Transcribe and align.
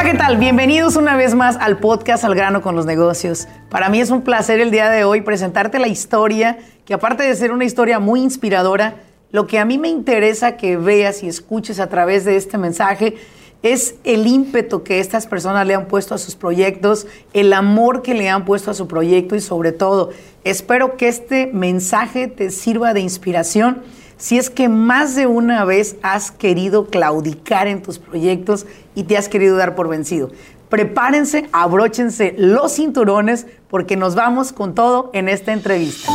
Hola, 0.00 0.12
¿qué 0.12 0.16
tal? 0.16 0.38
Bienvenidos 0.38 0.96
una 0.96 1.14
vez 1.14 1.34
más 1.34 1.58
al 1.58 1.76
podcast 1.76 2.24
Al 2.24 2.34
grano 2.34 2.62
con 2.62 2.74
los 2.74 2.86
negocios. 2.86 3.46
Para 3.68 3.90
mí 3.90 4.00
es 4.00 4.08
un 4.08 4.22
placer 4.22 4.58
el 4.58 4.70
día 4.70 4.88
de 4.88 5.04
hoy 5.04 5.20
presentarte 5.20 5.78
la 5.78 5.88
historia, 5.88 6.56
que 6.86 6.94
aparte 6.94 7.22
de 7.22 7.34
ser 7.34 7.52
una 7.52 7.66
historia 7.66 7.98
muy 7.98 8.22
inspiradora, 8.22 8.94
lo 9.30 9.46
que 9.46 9.58
a 9.58 9.66
mí 9.66 9.76
me 9.76 9.88
interesa 9.88 10.56
que 10.56 10.78
veas 10.78 11.22
y 11.22 11.28
escuches 11.28 11.80
a 11.80 11.90
través 11.90 12.24
de 12.24 12.36
este 12.36 12.56
mensaje 12.56 13.16
es 13.62 13.96
el 14.04 14.26
ímpetu 14.26 14.84
que 14.84 15.00
estas 15.00 15.26
personas 15.26 15.66
le 15.66 15.74
han 15.74 15.86
puesto 15.86 16.14
a 16.14 16.18
sus 16.18 16.34
proyectos, 16.34 17.06
el 17.34 17.52
amor 17.52 18.00
que 18.00 18.14
le 18.14 18.30
han 18.30 18.46
puesto 18.46 18.70
a 18.70 18.74
su 18.74 18.88
proyecto 18.88 19.36
y 19.36 19.42
sobre 19.42 19.72
todo, 19.72 20.08
espero 20.44 20.96
que 20.96 21.08
este 21.08 21.50
mensaje 21.52 22.26
te 22.26 22.48
sirva 22.48 22.94
de 22.94 23.00
inspiración 23.00 23.82
si 24.20 24.36
es 24.36 24.50
que 24.50 24.68
más 24.68 25.16
de 25.16 25.26
una 25.26 25.64
vez 25.64 25.96
has 26.02 26.30
querido 26.30 26.86
claudicar 26.86 27.66
en 27.66 27.82
tus 27.82 27.98
proyectos 27.98 28.66
y 28.94 29.04
te 29.04 29.16
has 29.16 29.28
querido 29.28 29.56
dar 29.56 29.74
por 29.74 29.88
vencido. 29.88 30.30
Prepárense, 30.68 31.48
abróchense 31.52 32.34
los 32.36 32.74
cinturones 32.74 33.46
porque 33.68 33.96
nos 33.96 34.14
vamos 34.14 34.52
con 34.52 34.74
todo 34.74 35.10
en 35.14 35.28
esta 35.28 35.52
entrevista. 35.52 36.12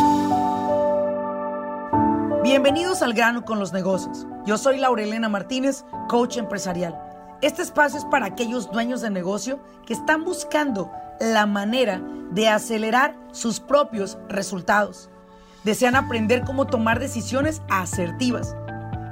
Bienvenidos 2.44 3.02
al 3.02 3.14
grano 3.14 3.44
con 3.44 3.60
los 3.60 3.74
negocios. 3.74 4.28
Yo 4.46 4.60
soy 4.60 4.78
Laurelena 4.78 5.28
Martínez, 5.28 5.84
coach 6.08 6.38
empresarial. 6.38 6.96
Este 7.42 7.64
espacio 7.64 7.98
es 7.98 8.06
para 8.06 8.28
aquellos 8.28 8.72
dueños 8.72 9.02
de 9.02 9.10
negocio 9.10 9.60
que 9.88 9.94
están 9.94 10.24
buscando 10.24 10.92
la 11.20 11.48
manera 11.48 12.02
de 12.32 12.50
acelerar 12.50 13.16
sus 13.32 13.60
propios 13.60 14.20
resultados. 14.30 15.10
Desean 15.66 15.96
aprender 15.96 16.44
cómo 16.44 16.68
tomar 16.68 17.00
decisiones 17.00 17.64
asertivas 17.70 18.56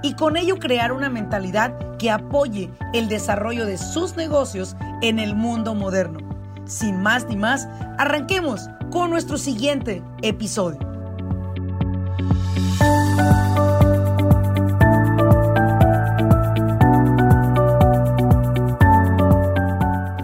y 0.03 0.13
con 0.13 0.37
ello 0.37 0.59
crear 0.59 0.91
una 0.91 1.09
mentalidad 1.09 1.73
que 1.97 2.11
apoye 2.11 2.69
el 2.93 3.07
desarrollo 3.07 3.65
de 3.65 3.79
sus 3.79 4.15
negocios 4.15 4.75
en 5.01 5.17
el 5.17 5.35
mundo 5.35 5.73
moderno. 5.73 6.19
Sin 6.65 7.01
más 7.01 7.25
ni 7.25 7.37
más, 7.37 7.67
arranquemos 7.97 8.69
con 8.91 9.09
nuestro 9.09 9.39
siguiente 9.39 10.03
episodio. 10.21 10.77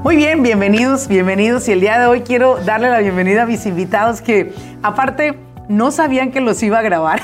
Muy 0.03 0.15
bien, 0.15 0.43
bienvenidos, 0.43 1.07
bienvenidos. 1.07 1.67
Y 1.67 1.71
el 1.71 1.81
día 1.81 1.99
de 1.99 2.05
hoy 2.05 2.21
quiero 2.21 2.57
darle 2.63 2.91
la 2.91 2.99
bienvenida 2.99 3.43
a 3.43 3.45
mis 3.47 3.65
invitados 3.65 4.21
que 4.21 4.53
aparte 4.83 5.48
no 5.69 5.91
sabían 5.91 6.31
que 6.31 6.41
los 6.41 6.61
iba 6.63 6.79
a 6.79 6.81
grabar, 6.81 7.21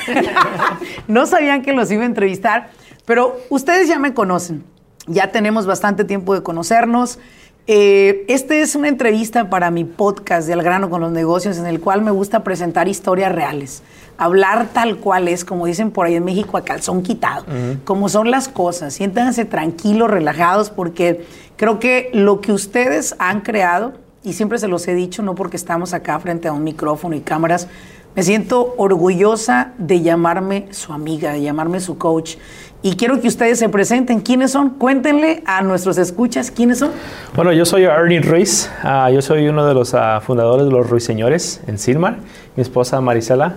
no 1.08 1.26
sabían 1.26 1.64
que 1.64 1.74
los 1.74 1.92
iba 1.92 2.04
a 2.04 2.06
entrevistar, 2.06 2.70
pero 3.04 3.38
ustedes 3.50 3.90
ya 3.90 4.00
me 4.00 4.14
conocen, 4.14 4.64
ya 5.08 5.32
tenemos 5.32 5.66
bastante 5.66 6.06
tiempo 6.06 6.34
de 6.34 6.44
conocernos. 6.44 7.20
Eh, 7.68 8.26
este 8.28 8.62
es 8.62 8.76
una 8.76 8.88
entrevista 8.88 9.50
para 9.50 9.72
mi 9.72 9.84
podcast 9.84 10.46
de 10.46 10.54
Al 10.54 10.62
grano 10.62 10.92
con 10.92 11.02
los 11.02 11.12
negocios 11.12 11.58
en 11.58 11.66
el 11.66 11.80
cual 11.80 12.04
me 12.04 12.12
gusta 12.12 12.44
presentar 12.44 12.88
historias 12.88 13.34
reales, 13.34 13.82
hablar 14.20 14.68
tal 14.72 14.98
cual 14.98 15.28
es, 15.28 15.44
como 15.44 15.66
dicen 15.66 15.90
por 15.90 16.06
ahí 16.06 16.14
en 16.14 16.24
México, 16.24 16.58
a 16.58 16.64
calzón 16.64 17.02
quitado, 17.02 17.46
como 17.84 18.10
son 18.10 18.30
las 18.30 18.48
cosas. 18.48 18.94
Siéntanse 18.94 19.46
tranquilos, 19.46 20.12
relajados, 20.12 20.70
porque 20.70 21.26
creo 21.56 21.80
que 21.80 22.12
lo 22.14 22.40
que 22.42 22.52
ustedes 22.52 23.16
han 23.18 23.42
creado, 23.42 23.94
y 24.24 24.34
siempre 24.34 24.60
se 24.60 24.68
los 24.68 24.88
he 24.88 24.94
dicho, 24.94 25.24
no 25.24 25.34
porque 25.34 25.58
estamos 25.58 25.96
acá 25.96 26.20
frente 26.20 26.48
a 26.48 26.54
un 26.54 26.64
micrófono 26.64 27.16
y 27.16 27.22
cámaras, 27.22 27.68
me 28.16 28.24
siento 28.24 28.74
orgullosa 28.78 29.74
de 29.78 30.02
llamarme 30.02 30.68
su 30.72 30.94
amiga, 30.94 31.34
de 31.34 31.42
llamarme 31.42 31.80
su 31.80 31.98
coach. 31.98 32.38
Y 32.82 32.96
quiero 32.96 33.20
que 33.20 33.28
ustedes 33.28 33.60
se 33.60 33.68
presenten. 33.68 34.22
¿Quiénes 34.22 34.52
son? 34.52 34.70
Cuéntenle 34.70 35.42
a 35.46 35.62
nuestros 35.64 35.98
escuchas 35.98 36.52
quiénes 36.52 36.80
son. 36.80 36.92
Bueno, 37.36 37.52
yo 37.52 37.66
soy 37.66 37.84
Ernie 37.84 38.22
Ruiz. 38.22 38.70
Uh, 38.84 39.12
yo 39.12 39.22
soy 39.22 39.48
uno 39.48 39.66
de 39.66 39.74
los 39.74 39.94
uh, 39.94 40.22
fundadores 40.22 40.66
de 40.66 40.72
los 40.72 40.90
Ruiseñores 40.90 41.62
en 41.68 41.78
Silmar. 41.78 42.18
Mi 42.56 42.62
esposa 42.62 43.02
Marisela. 43.02 43.56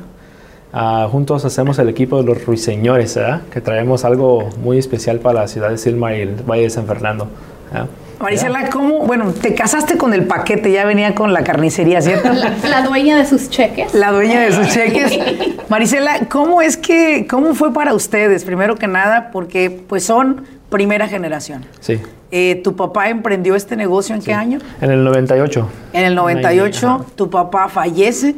Uh, 0.72 1.08
juntos 1.08 1.44
hacemos 1.44 1.78
el 1.78 1.88
equipo 1.88 2.16
de 2.16 2.24
los 2.24 2.44
Ruiseñores, 2.44 3.14
¿verdad? 3.14 3.42
que 3.52 3.60
traemos 3.60 4.04
algo 4.04 4.50
muy 4.62 4.78
especial 4.78 5.18
para 5.18 5.40
la 5.42 5.48
ciudad 5.48 5.70
de 5.70 5.78
Silmar 5.78 6.16
y 6.16 6.22
el 6.22 6.34
Valle 6.42 6.62
de 6.62 6.70
San 6.70 6.86
Fernando. 6.86 7.28
Marisela, 8.20 8.68
¿cómo? 8.70 9.06
Bueno, 9.06 9.32
te 9.32 9.54
casaste 9.54 9.96
con 9.96 10.12
el 10.12 10.26
paquete, 10.26 10.72
ya 10.72 10.84
venía 10.84 11.14
con 11.14 11.32
la 11.32 11.44
carnicería, 11.44 12.02
¿cierto? 12.02 12.32
La, 12.32 12.52
la 12.68 12.82
dueña 12.82 13.16
de 13.16 13.24
sus 13.24 13.48
cheques. 13.48 13.94
La 13.94 14.10
dueña 14.10 14.40
de 14.40 14.52
sus 14.52 14.68
cheques. 14.74 15.18
Marisela, 15.68 16.26
¿cómo 16.28 16.60
es 16.62 16.76
que, 16.76 17.26
cómo 17.28 17.54
fue 17.54 17.72
para 17.72 17.94
ustedes? 17.94 18.44
Primero 18.44 18.74
que 18.76 18.88
nada, 18.88 19.30
porque 19.30 19.70
pues 19.70 20.04
son 20.04 20.44
primera 20.68 21.06
generación. 21.08 21.64
Sí. 21.80 22.00
Eh, 22.30 22.60
¿Tu 22.62 22.76
papá 22.76 23.08
emprendió 23.08 23.54
este 23.54 23.74
negocio 23.74 24.14
en 24.14 24.20
sí. 24.20 24.26
qué 24.26 24.34
año? 24.34 24.58
En 24.82 24.90
el 24.90 25.02
98. 25.04 25.66
En 25.94 26.04
el 26.04 26.14
98, 26.14 26.86
Ajá. 26.86 27.04
tu 27.14 27.30
papá 27.30 27.68
fallece. 27.70 28.34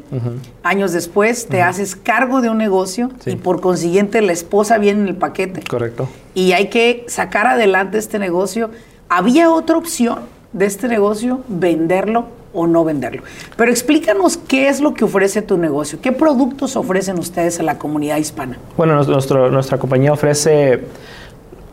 Años 0.63 0.93
después, 0.93 1.49
te 1.49 1.63
haces 1.63 1.97
cargo 1.97 2.41
de 2.41 2.51
un 2.51 2.59
negocio 2.59 3.11
Sí. 3.25 3.31
y 3.31 3.37
por 3.37 3.61
consiguiente 3.61 4.21
la 4.23 4.31
esposa 4.33 4.79
viene 4.79 5.01
en 5.03 5.09
el 5.09 5.17
paquete. 5.17 5.63
Correcto. 5.69 6.09
y 6.35 6.53
hay 6.53 6.69
que 6.69 7.05
sacar 7.09 7.47
adelante 7.49 7.99
este 7.99 8.19
negocio. 8.21 8.71
¿Había 9.13 9.51
otra 9.51 9.77
opción 9.77 10.21
de 10.53 10.67
este 10.67 10.87
negocio? 10.87 11.41
¿Venderlo 11.49 12.27
o 12.53 12.69
no 12.69 12.85
venderlo? 12.85 13.25
Pero 13.57 13.73
explícanos 13.73 14.37
qué 14.37 14.69
es 14.69 14.81
lo 14.81 14.95
que 14.95 15.03
ofrece 15.03 15.43
tu 15.43 15.59
negocio. 15.59 15.99
¿Qué 16.01 16.13
productos 16.13 16.77
ofrecen 16.77 17.19
ustedes 17.19 17.59
a 17.59 17.65
la 17.65 17.77
comunidad 17.77 18.19
hispana? 18.19 18.57
Bueno, 18.77 19.03
nuestra 19.03 19.79
compañía 19.79 20.13
ofrece, 20.13 20.85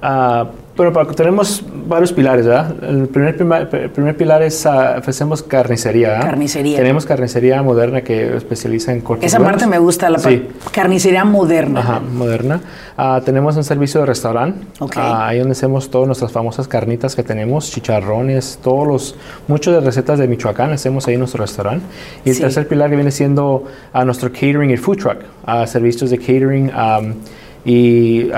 ah, 0.02 0.46
bueno, 0.76 0.94
pa- 0.94 1.08
tenemos 1.08 1.64
varios 1.88 2.14
pilares, 2.14 2.46
¿verdad? 2.46 2.76
El 2.84 3.08
primer, 3.08 3.36
prima- 3.36 3.58
el 3.60 3.90
primer 3.90 4.16
pilar 4.16 4.44
es, 4.44 4.64
ah, 4.68 4.96
ofrecemos 5.00 5.42
carnicería, 5.42 6.10
¿verdad? 6.10 6.26
Carnicería. 6.26 6.78
Tenemos 6.78 7.06
carnicería 7.06 7.64
moderna 7.64 8.02
que 8.02 8.36
especializa 8.38 8.92
en 8.92 9.02
cortes 9.02 9.34
Esa 9.34 9.44
parte 9.44 9.66
me 9.66 9.80
gusta, 9.80 10.08
la 10.12 10.20
Sí. 10.20 10.48
carnicería 10.72 11.26
moderna. 11.26 11.80
Ajá, 11.80 12.00
moderna. 12.00 12.62
Ah, 12.96 13.22
tenemos 13.26 13.56
un 13.58 13.64
servicio 13.64 14.02
de 14.02 14.06
restaurante. 14.06 14.68
Ok. 14.80 14.98
Ah, 14.98 15.28
ahí 15.30 15.40
donde 15.40 15.54
hacemos 15.54 15.90
todas 15.90 16.06
nuestras 16.08 16.32
famosas 16.32 16.68
carnitas 16.68 17.16
que 17.16 17.24
tenemos, 17.24 17.72
chicharrones, 17.72 18.60
todos 18.62 18.88
los, 18.88 19.16
muchas 19.48 19.74
de 19.74 19.80
recetas 19.80 20.20
de 20.20 20.28
Michoacán 20.28 20.72
hacemos 20.74 21.08
ahí 21.08 21.16
en 21.16 21.22
nuestro 21.22 21.42
restaurante. 21.42 21.84
Y 22.24 22.30
el 22.30 22.36
Sí. 22.36 22.42
tercer 22.42 22.68
pilar 22.68 22.92
que 22.92 22.96
viene 22.98 23.12
siendo 23.12 23.64
ah, 23.94 24.06
nuestro 24.06 24.32
catering 24.32 24.70
y 24.70 24.78
food 24.78 24.98
truck, 24.98 25.18
servicios 25.66 26.12
de 26.12 26.20
catering 26.20 26.72
am, 26.76 27.16
y 27.66 28.30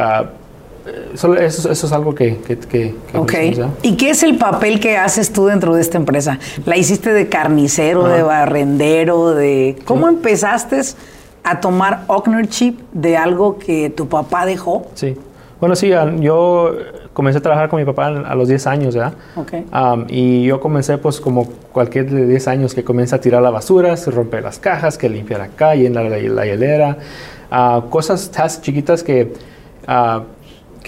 eso, 1.14 1.36
eso 1.36 1.72
es 1.88 1.92
algo 1.92 2.14
que, 2.16 2.38
que, 2.38 2.58
que- 2.58 2.96
que 3.12 3.18
Ok. 3.18 3.34
¿Y 3.82 3.96
qué 3.98 4.10
es 4.12 4.24
el 4.24 4.38
papel 4.38 4.80
que 4.80 4.98
haces 4.98 5.32
tú 5.34 5.46
dentro 5.48 5.74
de 5.76 5.82
esta 5.82 5.98
empresa? 5.98 6.40
¿La 6.66 6.78
hiciste 6.78 7.14
de 7.14 7.28
carnicero, 7.30 8.06
Ajá. 8.06 8.16
de 8.16 8.24
barrendero, 8.24 9.34
de... 9.34 9.78
¿Cómo 9.86 10.08
empezaste 10.08 10.82
a 11.44 11.60
tomar 11.60 12.04
ownership 12.08 12.76
de 12.94 13.18
algo 13.18 13.58
que 13.60 13.90
tu 13.90 14.08
papá 14.08 14.46
dejó? 14.46 14.88
Sí. 14.96 15.16
Bueno, 15.60 15.76
sí, 15.76 15.92
yo 16.22 16.72
comencé 17.12 17.40
a 17.40 17.42
trabajar 17.42 17.68
con 17.68 17.80
mi 17.80 17.86
papá 17.86 18.08
a 18.08 18.34
los 18.36 18.48
10 18.48 18.66
años, 18.68 18.96
¿verdad? 18.96 19.14
Ok. 19.36 19.54
Am, 19.72 20.06
y 20.08 20.44
yo 20.46 20.62
comencé 20.62 20.98
pues 20.98 21.20
como 21.20 21.48
cualquier 21.74 22.10
de 22.10 22.26
10 22.28 22.48
años 22.48 22.74
que 22.74 22.86
comienza 22.86 23.18
a 23.18 23.20
tirar 23.20 23.42
la 23.42 23.50
basura, 23.50 23.98
se 23.98 24.10
rompe 24.10 24.40
las 24.40 24.58
cajas, 24.58 24.98
que 24.98 25.10
limpia 25.10 25.38
la 25.38 25.50
calle, 25.50 25.90
la, 25.90 26.04
la, 26.04 26.18
la 26.18 26.46
hielera, 26.46 26.98
ah, 27.52 27.84
cosas 27.90 28.32
tasks 28.32 28.62
chiquitas 28.62 29.04
que, 29.04 29.34
ah, 29.86 30.24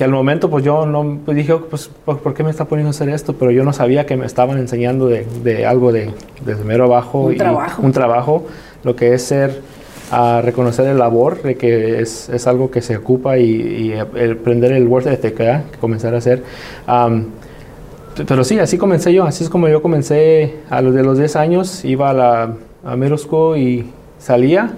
que 0.02 0.06
al 0.06 0.12
momento 0.14 0.50
pues 0.50 0.66
yo 0.66 0.88
no 0.88 1.20
pues, 1.24 1.38
dije, 1.38 1.56
pues 1.58 1.92
¿por, 2.04 2.34
qué 2.34 2.44
me 2.44 2.50
está 2.50 2.66
poniendo 2.66 2.88
a 2.88 2.90
hacer 2.90 3.08
esto? 3.10 3.36
Pero 3.36 3.52
yo 3.52 3.64
no 3.64 3.72
sabía 3.72 4.08
que 4.08 4.18
me 4.18 4.26
estaban 4.26 4.58
enseñando 4.58 5.06
de, 5.06 5.28
de 5.44 5.68
algo 5.68 5.92
de, 5.92 6.10
desde 6.44 6.64
mero 6.64 6.86
abajo. 6.86 7.26
Un 7.26 7.34
y 7.34 7.38
trabajo. 7.38 7.82
Un 7.84 7.92
trabajo, 7.92 8.46
lo 8.84 8.96
que 8.96 9.14
es 9.14 9.22
ser, 9.22 9.62
ah, 10.10 10.42
reconocer 10.44 10.88
el 10.88 10.98
labor, 10.98 11.44
de 11.44 11.54
que 11.54 12.02
es, 12.02 12.30
es 12.30 12.48
algo 12.48 12.72
que 12.72 12.82
se 12.82 12.98
ocupa 12.98 13.38
y, 13.38 13.44
y 13.46 13.92
el 14.16 14.32
aprender 14.32 14.72
el 14.72 14.88
¿verdad? 14.88 15.20
que 15.72 15.78
comenzar 15.80 16.16
a 16.16 16.18
hacer. 16.18 16.42
Am, 16.88 17.28
pero 18.28 18.44
sí, 18.44 18.58
así 18.58 18.80
comencé 18.80 19.14
yo, 19.14 19.26
así 19.26 19.44
es 19.44 19.52
como 19.52 19.68
yo 19.68 19.84
comencé 19.84 20.56
a 20.72 20.82
los 20.82 20.96
de 20.96 21.04
los 21.04 21.20
10 21.20 21.36
años, 21.36 21.86
iba 21.86 22.10
a 22.10 22.14
la 22.14 22.56
a 22.84 22.96
middle 22.96 23.20
school 23.20 23.56
y 23.56 23.86
salía 24.18 24.72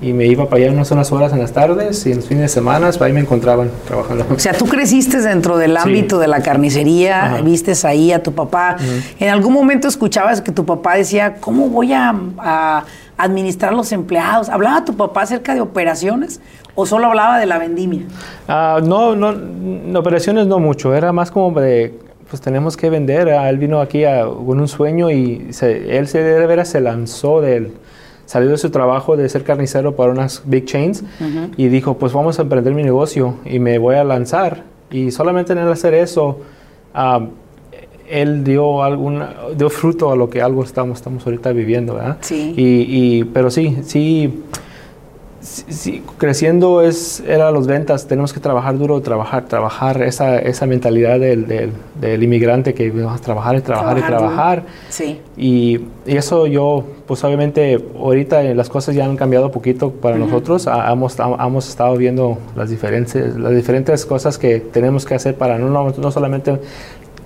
y 0.00 0.12
me 0.12 0.26
iba 0.26 0.48
para 0.48 0.62
allá 0.62 0.72
unas, 0.72 0.90
unas 0.92 1.10
horas 1.10 1.32
en 1.32 1.40
las 1.40 1.52
tardes 1.52 2.06
y 2.06 2.10
en 2.12 2.16
los 2.18 2.26
fines 2.26 2.42
de 2.42 2.48
semana, 2.48 2.90
ahí 3.00 3.12
me 3.12 3.20
encontraban 3.20 3.70
trabajando. 3.86 4.26
O 4.34 4.38
sea, 4.38 4.52
tú 4.52 4.66
creciste 4.66 5.20
dentro 5.20 5.56
del 5.56 5.72
Sí. 5.72 5.78
ámbito 5.82 6.18
de 6.18 6.28
la 6.28 6.40
carnicería, 6.42 7.24
Ajá. 7.24 7.40
vistes 7.42 7.84
ahí 7.84 8.12
a 8.12 8.22
tu 8.22 8.32
papá. 8.32 8.76
En 9.18 9.28
algún 9.28 9.52
momento 9.52 9.88
escuchabas 9.88 10.40
que 10.40 10.52
tu 10.52 10.64
papá 10.64 10.94
decía, 10.96 11.36
¿cómo 11.40 11.68
voy 11.68 11.92
a, 11.92 12.14
a 12.38 12.84
administrar 13.16 13.72
los 13.72 13.90
empleados? 13.92 14.48
¿Hablaba 14.48 14.84
tu 14.84 14.94
papá 14.96 15.22
acerca 15.22 15.54
de 15.54 15.60
operaciones 15.60 16.40
o 16.76 16.86
solo 16.86 17.06
hablaba 17.08 17.38
de 17.40 17.46
la 17.46 17.58
vendimia? 17.58 18.02
Ah, 18.46 18.80
no, 18.82 19.16
no, 19.16 19.32
no, 19.32 19.98
operaciones 19.98 20.46
no 20.46 20.60
mucho, 20.60 20.94
era 20.94 21.12
más 21.12 21.32
como 21.32 21.58
de, 21.60 21.98
pues 22.30 22.40
tenemos 22.40 22.76
que 22.76 22.88
vender. 22.88 23.30
Ah, 23.30 23.50
él 23.50 23.58
vino 23.58 23.80
aquí 23.80 24.04
a- 24.04 24.22
con 24.24 24.60
un 24.60 24.68
sueño 24.68 25.10
y 25.10 25.48
se- 25.52 25.98
él 25.98 26.06
se, 26.06 26.22
de 26.22 26.46
veras 26.46 26.68
se 26.68 26.80
lanzó 26.80 27.40
del, 27.40 27.72
salió 28.28 28.50
de 28.50 28.58
su 28.58 28.68
trabajo 28.68 29.16
de 29.16 29.26
ser 29.30 29.42
carnicero 29.42 29.96
para 29.96 30.12
unas 30.12 30.42
big 30.44 30.66
chains 30.66 31.02
y 31.56 31.68
dijo, 31.68 31.96
pues 31.96 32.12
vamos 32.12 32.38
a 32.38 32.42
emprender 32.42 32.74
mi 32.74 32.82
negocio 32.82 33.36
y 33.46 33.58
me 33.58 33.78
voy 33.78 33.94
a 33.94 34.04
lanzar. 34.04 34.64
Y 34.90 35.12
solamente 35.12 35.54
en 35.54 35.60
el 35.60 35.72
hacer 35.72 35.94
eso, 35.94 36.40
ah, 36.92 37.24
él 38.06 38.44
dio 38.44 38.82
alguna 38.82 39.34
dio 39.56 39.70
fruto 39.70 40.12
a 40.12 40.16
lo 40.16 40.28
que 40.28 40.42
algo 40.42 40.62
estamos 40.62 40.98
estamos 40.98 41.24
ahorita 41.26 41.52
viviendo 41.52 41.94
¿verdad? 41.94 42.18
Sí. 42.20 42.54
y, 42.56 43.18
y 43.18 43.24
pero 43.24 43.50
sí 43.50 43.78
sí 43.82 44.42
sí, 45.48 45.64
sí, 45.72 46.02
creciendo 46.18 46.82
es 46.82 47.20
era 47.26 47.50
los 47.50 47.66
ventas 47.66 48.06
tenemos 48.06 48.32
que 48.32 48.40
trabajar 48.40 48.76
duro 48.78 49.00
trabajar 49.00 49.46
trabajar 49.46 50.02
esa, 50.02 50.38
esa 50.38 50.66
mentalidad 50.66 51.18
del, 51.18 51.46
del, 51.46 51.70
del 52.00 52.22
inmigrante 52.22 52.74
que 52.74 52.90
vamos 52.90 53.18
a 53.20 53.22
trabajar 53.22 53.56
y 53.56 53.60
trabajar, 53.60 53.96
Trabajar 53.96 53.98
y 53.98 54.16
trabajar 54.18 54.62
Sí. 54.90 55.20
y, 55.36 55.80
y 56.06 56.16
eso 56.16 56.46
yo, 56.46 56.84
pues 57.06 57.24
obviamente 57.24 57.82
ahorita 57.98 58.42
eh, 58.42 58.54
las 58.54 58.68
cosas 58.68 58.94
ya 58.94 59.04
han 59.04 59.16
cambiado 59.16 59.46
un 59.46 59.52
poquito 59.52 59.90
para 59.90 60.16
nosotros. 60.18 60.66
Ha- 60.66 60.92
hemos, 60.92 61.18
ha- 61.20 61.46
hemos 61.46 61.68
estado 61.68 61.96
viendo 61.96 62.38
las 62.56 62.68
diferentes, 62.70 63.36
las 63.36 63.54
diferentes 63.54 64.04
cosas 64.06 64.36
que 64.38 64.60
tenemos 64.60 65.04
que 65.06 65.14
hacer 65.14 65.34
para 65.36 65.58
no, 65.58 65.68
no, 65.70 65.90
no 65.96 66.10
solamente 66.10 66.58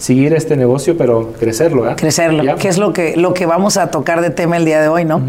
seguir 0.03 0.35
este 0.35 0.57
negocio, 0.57 0.97
pero 0.97 1.33
crecerlo. 1.39 1.83
¿verdad? 1.83 1.97
crecerlo, 1.97 2.43
Ya. 2.43 2.57
que 2.57 2.67
es 2.69 2.77
lo 2.79 2.93
que, 2.93 3.17
lo 3.17 3.35
que 3.35 3.47
vamos 3.47 3.77
a 3.77 3.91
tocar 3.91 4.21
de 4.21 4.31
tema 4.31 4.57
el 4.57 4.65
día 4.65 4.81
de 4.81 4.89
hoy, 4.89 5.05
¿no? 5.05 5.21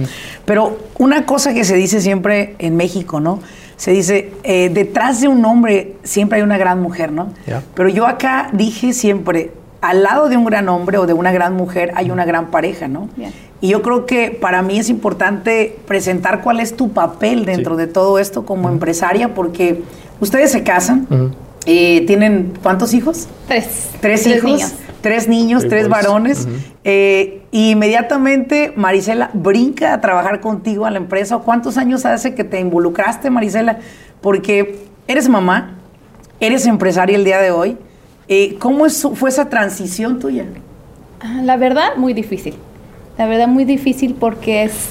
Pero 0.45 0.77
una 0.97 1.25
cosa 1.27 1.53
que 1.53 1.63
se 1.63 1.75
dice 1.75 2.01
siempre 2.01 2.55
en 2.57 2.75
México, 2.75 3.19
¿no? 3.19 3.39
Se 3.77 3.91
dice, 3.91 4.31
eh, 4.43 4.69
detrás 4.73 5.21
de 5.21 5.27
un 5.27 5.45
hombre 5.45 5.95
siempre 6.03 6.37
hay 6.39 6.43
una 6.43 6.57
gran 6.57 6.81
mujer, 6.81 7.11
¿no? 7.11 7.27
Pero 7.75 7.89
yo 7.89 8.07
acá 8.07 8.49
dije 8.53 8.93
siempre, 8.93 9.51
al 9.81 10.01
lado 10.01 10.27
de 10.29 10.37
un 10.37 10.45
gran 10.45 10.67
hombre 10.69 10.97
o 10.97 11.05
de 11.05 11.13
una 11.13 11.31
gran 11.31 11.53
mujer 11.55 11.91
hay 11.95 12.09
una 12.09 12.25
gran 12.25 12.47
pareja, 12.49 12.87
¿no? 12.87 13.09
Bien. 13.15 13.31
Y 13.61 13.67
yo 13.69 13.81
creo 13.81 14.05
que 14.05 14.31
para 14.31 14.61
mí 14.63 14.79
es 14.79 14.89
importante 14.89 15.77
presentar 15.87 16.41
cuál 16.41 16.59
es 16.59 16.75
tu 16.75 16.91
papel 16.93 17.45
dentro 17.45 17.75
Sí. 17.75 17.81
de 17.81 17.87
todo 17.87 18.17
esto 18.19 18.43
como 18.45 18.69
empresaria, 18.69 19.33
porque 19.35 19.83
ustedes 20.19 20.51
se 20.51 20.63
casan. 20.63 21.07
Eh, 21.65 22.03
¿tienen 22.07 22.53
cuántos 22.61 22.93
hijos? 22.93 23.27
Tres. 23.47 23.89
Tres, 24.01 24.25
hijos, 24.27 24.43
niños. 24.43 24.73
tres 25.01 25.27
niños, 25.27 25.61
Three 25.61 25.69
tres 25.69 25.89
varones. 25.89 26.47
Eh, 26.83 27.41
y 27.51 27.71
inmediatamente 27.71 28.73
Marisela 28.75 29.29
brinca 29.33 29.93
a 29.93 30.01
trabajar 30.01 30.41
contigo 30.41 30.85
a 30.85 30.91
la 30.91 30.97
empresa. 30.97 31.37
¿Cuántos 31.37 31.77
años 31.77 32.05
hace 32.05 32.35
que 32.35 32.43
te 32.43 32.59
involucraste, 32.59 33.29
Marisela? 33.29 33.79
Porque 34.21 34.79
eres 35.07 35.29
mamá, 35.29 35.75
eres 36.39 36.65
empresaria 36.65 37.15
el 37.15 37.23
día 37.23 37.39
de 37.39 37.51
hoy. 37.51 37.77
Eh, 38.27 38.55
¿Cómo 38.59 38.85
es- 38.85 39.07
fue 39.15 39.29
esa 39.29 39.49
transición 39.49 40.19
tuya? 40.19 40.45
Ah, 41.21 41.41
La 41.43 41.55
verdad, 41.57 41.95
muy 41.97 42.13
difícil. 42.13 42.55
La 43.17 43.25
verdad, 43.27 43.47
muy 43.47 43.63
difícil 43.65 44.15
porque 44.19 44.63
es. 44.63 44.89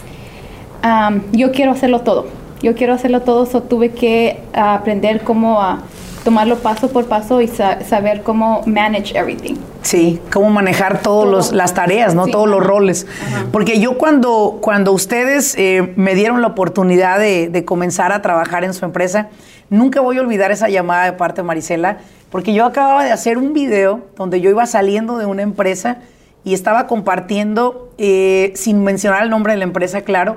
yo 1.32 1.52
quiero 1.52 1.72
hacerlo 1.72 2.00
todo. 2.00 2.26
Yo 2.62 2.74
quiero 2.74 2.92
hacerlo 2.94 3.22
todo, 3.22 3.44
so 3.46 3.62
tuve 3.62 3.90
que 3.90 4.38
aprender 4.52 5.22
cómo 5.22 5.60
a 5.60 5.82
tomarlo 6.24 6.58
paso 6.58 6.88
por 6.90 7.06
paso 7.06 7.40
y 7.40 7.48
sa- 7.48 7.82
saber 7.84 8.22
cómo 8.22 8.62
manage 8.66 9.16
everything. 9.18 9.54
Sí, 9.82 10.20
cómo 10.32 10.50
manejar 10.50 11.00
todas 11.02 11.52
las 11.52 11.74
tareas, 11.74 12.14
¿no? 12.14 12.26
Sí, 12.26 12.30
Todos 12.32 12.48
los 12.48 12.64
roles. 12.64 13.06
Ajá. 13.26 13.46
Porque 13.50 13.80
yo 13.80 13.98
cuando, 13.98 14.58
cuando 14.60 14.92
ustedes 14.92 15.54
eh, 15.58 15.92
me 15.96 16.14
dieron 16.14 16.40
la 16.40 16.48
oportunidad 16.48 17.18
de, 17.18 17.48
de 17.48 17.64
comenzar 17.64 18.12
a 18.12 18.22
trabajar 18.22 18.62
en 18.64 18.74
su 18.74 18.84
empresa, 18.84 19.28
nunca 19.70 20.00
voy 20.00 20.18
a 20.18 20.20
olvidar 20.20 20.52
esa 20.52 20.68
llamada 20.68 21.04
de 21.06 21.12
parte 21.14 21.40
de 21.42 21.46
Marisela, 21.46 21.98
porque 22.30 22.54
yo 22.54 22.64
acababa 22.64 23.04
de 23.04 23.10
hacer 23.10 23.36
un 23.38 23.52
video 23.52 24.06
donde 24.16 24.40
yo 24.40 24.50
iba 24.50 24.64
saliendo 24.66 25.18
de 25.18 25.26
una 25.26 25.42
empresa 25.42 25.98
y 26.44 26.54
estaba 26.54 26.86
compartiendo, 26.86 27.90
eh, 27.98 28.52
sin 28.56 28.82
mencionar 28.84 29.22
el 29.22 29.30
nombre 29.30 29.52
de 29.52 29.58
la 29.58 29.64
empresa, 29.64 30.02
claro, 30.02 30.36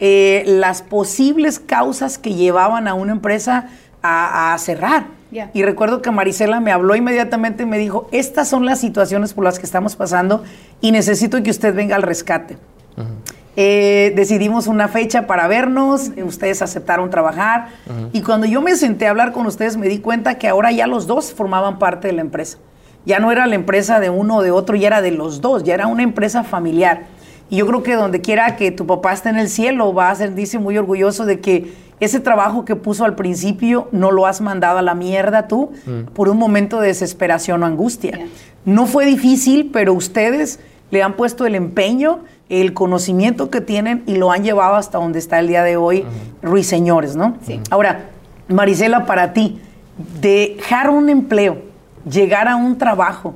eh, 0.00 0.42
las 0.46 0.82
posibles 0.82 1.58
causas 1.60 2.18
que 2.18 2.34
llevaban 2.34 2.88
a 2.88 2.94
una 2.94 3.12
empresa 3.12 3.68
a, 4.02 4.52
a 4.54 4.58
cerrar. 4.58 5.15
Y 5.52 5.62
recuerdo 5.62 6.02
que 6.02 6.10
Marisela 6.10 6.60
me 6.60 6.72
habló 6.72 6.94
inmediatamente 6.94 7.64
y 7.64 7.66
me 7.66 7.78
dijo, 7.78 8.08
estas 8.12 8.48
son 8.48 8.64
las 8.64 8.80
situaciones 8.80 9.34
por 9.34 9.44
las 9.44 9.58
que 9.58 9.66
estamos 9.66 9.96
pasando 9.96 10.44
y 10.80 10.92
necesito 10.92 11.42
que 11.42 11.50
usted 11.50 11.74
venga 11.74 11.96
al 11.96 12.02
rescate. 12.02 12.56
Eh, 13.58 14.12
decidimos 14.14 14.66
una 14.66 14.86
fecha 14.86 15.26
para 15.26 15.48
vernos, 15.48 16.10
eh, 16.16 16.22
ustedes 16.22 16.60
aceptaron 16.60 17.08
trabajar 17.08 17.68
y 18.12 18.20
cuando 18.20 18.46
yo 18.46 18.60
me 18.60 18.76
senté 18.76 19.06
a 19.06 19.10
hablar 19.10 19.32
con 19.32 19.46
ustedes 19.46 19.78
me 19.78 19.88
di 19.88 19.98
cuenta 19.98 20.36
que 20.36 20.46
ahora 20.46 20.72
ya 20.72 20.86
los 20.86 21.06
dos 21.06 21.32
formaban 21.32 21.78
parte 21.78 22.08
de 22.08 22.14
la 22.14 22.20
empresa. 22.20 22.58
Ya 23.06 23.18
no 23.18 23.32
era 23.32 23.46
la 23.46 23.54
empresa 23.54 23.98
de 23.98 24.10
uno 24.10 24.36
o 24.36 24.42
de 24.42 24.50
otro, 24.50 24.76
ya 24.76 24.88
era 24.88 25.00
de 25.00 25.10
los 25.10 25.40
dos, 25.40 25.64
ya 25.64 25.74
era 25.74 25.86
una 25.86 26.02
empresa 26.02 26.44
familiar. 26.44 27.04
Y 27.48 27.56
yo 27.58 27.66
creo 27.66 27.82
que 27.82 27.94
donde 27.94 28.20
quiera 28.20 28.56
que 28.56 28.72
tu 28.72 28.86
papá 28.86 29.12
esté 29.12 29.28
en 29.28 29.38
el 29.38 29.48
cielo, 29.48 29.94
va 29.94 30.10
a 30.10 30.14
sentirse 30.16 30.58
muy 30.58 30.76
orgulloso 30.76 31.24
de 31.24 31.40
que 31.40 31.72
ese 32.00 32.20
trabajo 32.20 32.64
que 32.64 32.76
puso 32.76 33.04
al 33.04 33.14
principio 33.14 33.88
no 33.92 34.10
lo 34.10 34.26
has 34.26 34.40
mandado 34.40 34.78
a 34.78 34.82
la 34.82 34.94
mierda 34.94 35.48
tú 35.48 35.72
por 36.14 36.28
un 36.28 36.36
momento 36.36 36.80
de 36.80 36.88
desesperación 36.88 37.62
o 37.62 37.66
angustia. 37.66 38.26
No 38.64 38.86
fue 38.86 39.06
difícil, 39.06 39.70
pero 39.72 39.94
ustedes 39.94 40.60
le 40.90 41.02
han 41.02 41.14
puesto 41.14 41.46
el 41.46 41.54
empeño, 41.54 42.20
el 42.48 42.74
conocimiento 42.74 43.50
que 43.50 43.60
tienen 43.60 44.02
y 44.06 44.16
lo 44.16 44.30
han 44.30 44.44
llevado 44.44 44.74
hasta 44.74 44.98
donde 44.98 45.18
está 45.18 45.38
el 45.38 45.48
día 45.48 45.62
de 45.62 45.76
hoy, 45.76 46.04
ruiseñores, 46.42 47.16
¿no? 47.16 47.36
Sí. 47.44 47.60
Ahora, 47.70 48.10
Marisela, 48.48 49.06
para 49.06 49.32
ti, 49.32 49.60
dejar 50.20 50.90
un 50.90 51.08
empleo, 51.08 51.58
llegar 52.08 52.46
a 52.48 52.56
un 52.56 52.78
trabajo, 52.78 53.34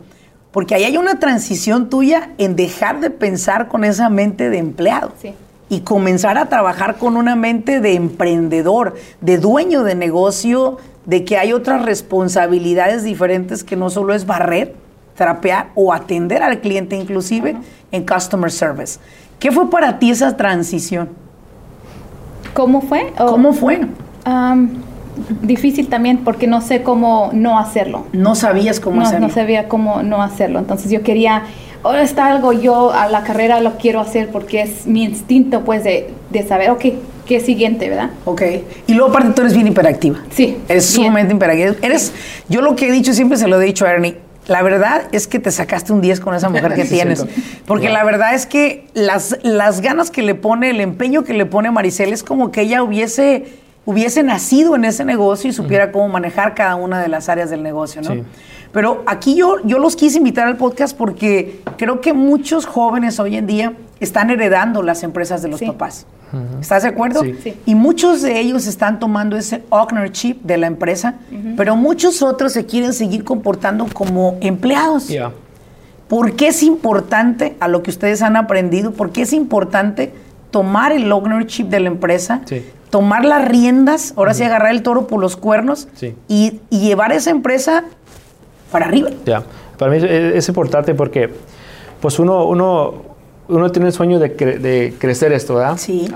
porque 0.53 0.75
ahí 0.75 0.85
hay 0.85 0.97
una 0.97 1.19
transición 1.19 1.89
tuya 1.89 2.31
en 2.39 2.57
dejar 2.57 3.01
de 3.01 3.11
pensar 3.11 3.69
con 3.69 3.85
esa 3.85 4.09
mente 4.11 4.51
de 4.51 4.59
empleado 4.59 5.13
Sí. 5.21 5.35
Y 5.71 5.81
comenzar 5.81 6.37
a 6.37 6.51
trabajar 6.51 6.97
con 6.97 7.17
una 7.17 7.37
mente 7.37 7.81
de 7.81 7.95
emprendedor, 7.95 8.97
de 9.23 9.39
dueño 9.39 9.85
de 9.85 9.95
negocio, 9.95 10.77
de 11.07 11.25
que 11.25 11.39
hay 11.39 11.53
otras 11.55 11.85
responsabilidades 11.85 13.05
diferentes 13.05 13.65
que 13.65 13.77
no 13.77 13.89
solo 13.89 14.13
es 14.13 14.27
barrer, 14.27 14.75
trapear 15.15 15.69
o 15.77 15.93
atender 15.93 16.43
al 16.43 16.61
cliente 16.61 16.97
inclusive 16.97 17.57
en 17.93 18.05
customer 18.05 18.51
service. 18.51 18.99
¿Qué 19.39 19.53
fue 19.53 19.71
para 19.71 19.99
ti 19.99 20.11
esa 20.11 20.37
transición? 20.37 21.11
¿Cómo 22.53 22.81
fue? 22.83 23.13
¿Cómo 23.17 23.53
fue? 23.53 23.87
Difícil 25.43 25.89
también 25.89 26.19
porque 26.19 26.47
no 26.47 26.61
sé 26.61 26.83
cómo 26.83 27.31
no 27.33 27.59
hacerlo. 27.59 28.07
No 28.13 28.35
sabías 28.35 28.81
cómo 28.81 28.97
no, 28.97 29.07
hacerlo. 29.07 29.29
no 29.29 29.33
sabía 29.33 29.69
cómo 29.69 30.03
no 30.03 30.21
hacerlo. 30.21 30.59
Entonces 30.59 30.91
yo 30.91 31.03
quería, 31.03 31.45
ahora 31.83 32.03
está 32.03 32.27
algo, 32.27 32.53
yo 32.53 32.93
a 32.93 33.09
la 33.09 33.23
carrera 33.23 33.61
lo 33.61 33.77
quiero 33.79 34.01
hacer 34.01 34.29
porque 34.31 34.63
es 34.63 34.87
mi 34.87 35.05
instinto 35.05 35.63
pues 35.65 35.85
de, 35.85 36.11
de 36.31 36.47
saber, 36.47 36.71
ok, 36.71 36.85
¿qué 37.27 37.37
es 37.37 37.45
siguiente, 37.45 37.89
verdad? 37.89 38.11
Ok. 38.25 38.43
Y 38.87 38.95
luego 38.95 39.11
aparte 39.11 39.31
tú 39.33 39.43
eres 39.43 39.55
bien 39.55 39.67
hiperactiva. 39.69 40.19
Sí. 40.31 40.59
Eres 40.69 40.93
bien. 40.93 41.07
sumamente 41.07 41.35
hiperactiva. 41.35 41.75
Eres, 41.83 42.13
yo 42.49 42.61
lo 42.61 42.77
que 42.77 42.89
he 42.89 42.93
dicho 42.93 43.13
siempre 43.13 43.39
se 43.39 43.47
lo 43.49 43.61
he 43.61 43.65
dicho 43.65 43.87
a 43.87 43.93
Ernie. 43.93 44.17
La 44.47 44.63
verdad 44.63 45.03
es 45.13 45.29
que 45.29 45.39
te 45.39 45.51
sacaste 45.53 45.93
un 45.93 46.01
10 46.01 46.19
con 46.21 46.35
esa 46.35 46.49
mujer 46.49 46.75
que 46.75 46.85
Sí, 46.85 46.95
tienes. 46.95 47.25
Porque 47.67 47.89
la 47.89 48.03
verdad 48.05 48.35
es 48.35 48.47
que 48.47 48.87
las, 48.95 49.39
las 49.43 49.81
ganas 49.81 50.11
que 50.11 50.23
le 50.23 50.35
pone, 50.35 50.71
el 50.71 50.81
empeño 50.81 51.23
que 51.23 51.35
le 51.35 51.47
pone 51.47 51.71
Maricel 51.71 52.13
es 52.13 52.25
como 52.25 52.51
que 52.51 52.63
ella 52.63 52.83
hubiese, 52.83 53.45
hubiese 53.87 54.23
nacido 54.23 54.77
en 54.77 54.85
ese 54.85 55.05
negocio 55.05 55.51
y 55.51 55.53
supiera 55.53 55.91
cómo 55.93 56.09
manejar 56.09 56.55
cada 56.55 56.77
una 56.77 57.01
de 57.01 57.09
las 57.09 57.29
áreas 57.29 57.51
del 57.51 57.63
negocio, 57.63 58.03
¿no? 58.03 58.15
Sí. 58.15 58.23
Pero 58.73 59.03
aquí 59.07 59.35
yo, 59.35 59.57
yo 59.65 59.79
los 59.79 59.97
quise 59.97 60.19
invitar 60.19 60.47
al 60.47 60.57
podcast 60.57 60.97
porque 60.97 61.61
creo 61.77 62.01
que 62.01 62.13
muchos 62.13 62.67
jóvenes 62.67 63.19
hoy 63.19 63.37
en 63.37 63.47
día 63.47 63.73
están 63.99 64.31
heredando 64.31 64.83
las 64.83 65.03
empresas 65.03 65.43
de 65.43 65.49
los 65.49 65.59
Sí. 65.59 65.67
papás. 65.67 66.07
¿Estás 66.61 66.85
de 66.85 66.91
acuerdo? 66.91 67.23
Sí. 67.23 67.35
Sí. 67.43 67.55
Y 67.67 67.75
muchos 67.75 68.23
de 68.23 68.39
ellos 68.39 68.69
están 68.69 69.01
tomando 69.01 69.37
ese 69.37 69.65
ownership 69.71 70.37
de 70.45 70.59
la 70.59 70.69
empresa, 70.69 71.17
pero 71.57 71.75
muchos 71.75 72.23
otros 72.23 72.53
se 72.53 72.67
quieren 72.67 72.93
seguir 72.93 73.25
comportando 73.25 73.89
como 73.93 74.37
empleados. 74.41 75.09
Ya. 75.09 75.33
¿Por 76.07 76.37
qué 76.37 76.49
es 76.49 76.63
importante, 76.63 77.57
a 77.59 77.67
lo 77.67 77.83
que 77.83 77.91
ustedes 77.91 78.23
han 78.23 78.37
aprendido, 78.37 78.93
por 78.93 79.11
qué 79.11 79.23
es 79.23 79.33
importante 79.33 80.13
tomar 80.51 80.93
el 80.93 81.11
ownership 81.13 81.65
de 81.65 81.81
la 81.81 81.89
empresa, 81.89 82.43
Sí. 82.47 82.65
tomar 82.91 83.25
las 83.25 83.47
riendas, 83.47 84.15
ahora 84.17 84.35
sí 84.35 84.43
agarrar 84.45 84.73
el 84.73 84.83
toro 84.83 85.07
por 85.07 85.21
los 85.21 85.37
cuernos 85.37 85.89
Sí. 85.95 86.15
y, 86.29 86.61
y 86.71 86.81
llevar 86.81 87.13
esa 87.13 87.31
empresa 87.31 87.85
para 88.73 88.87
arriba? 88.87 89.11
Ya, 89.27 89.43
para 89.79 89.91
mí 89.91 89.99
es, 89.99 90.05
es 90.05 90.49
importante 90.49 90.95
porque 90.95 91.31
pues 92.01 92.19
uno, 92.19 92.45
uno, 92.47 92.95
uno 93.49 93.71
tiene 93.73 93.89
el 93.89 93.93
sueño 93.93 94.19
de, 94.19 94.37
cre- 94.37 94.59
de 94.59 94.95
crecer 94.99 95.33
esto, 95.33 95.55
¿verdad? 95.57 95.77
Sí. 95.77 96.09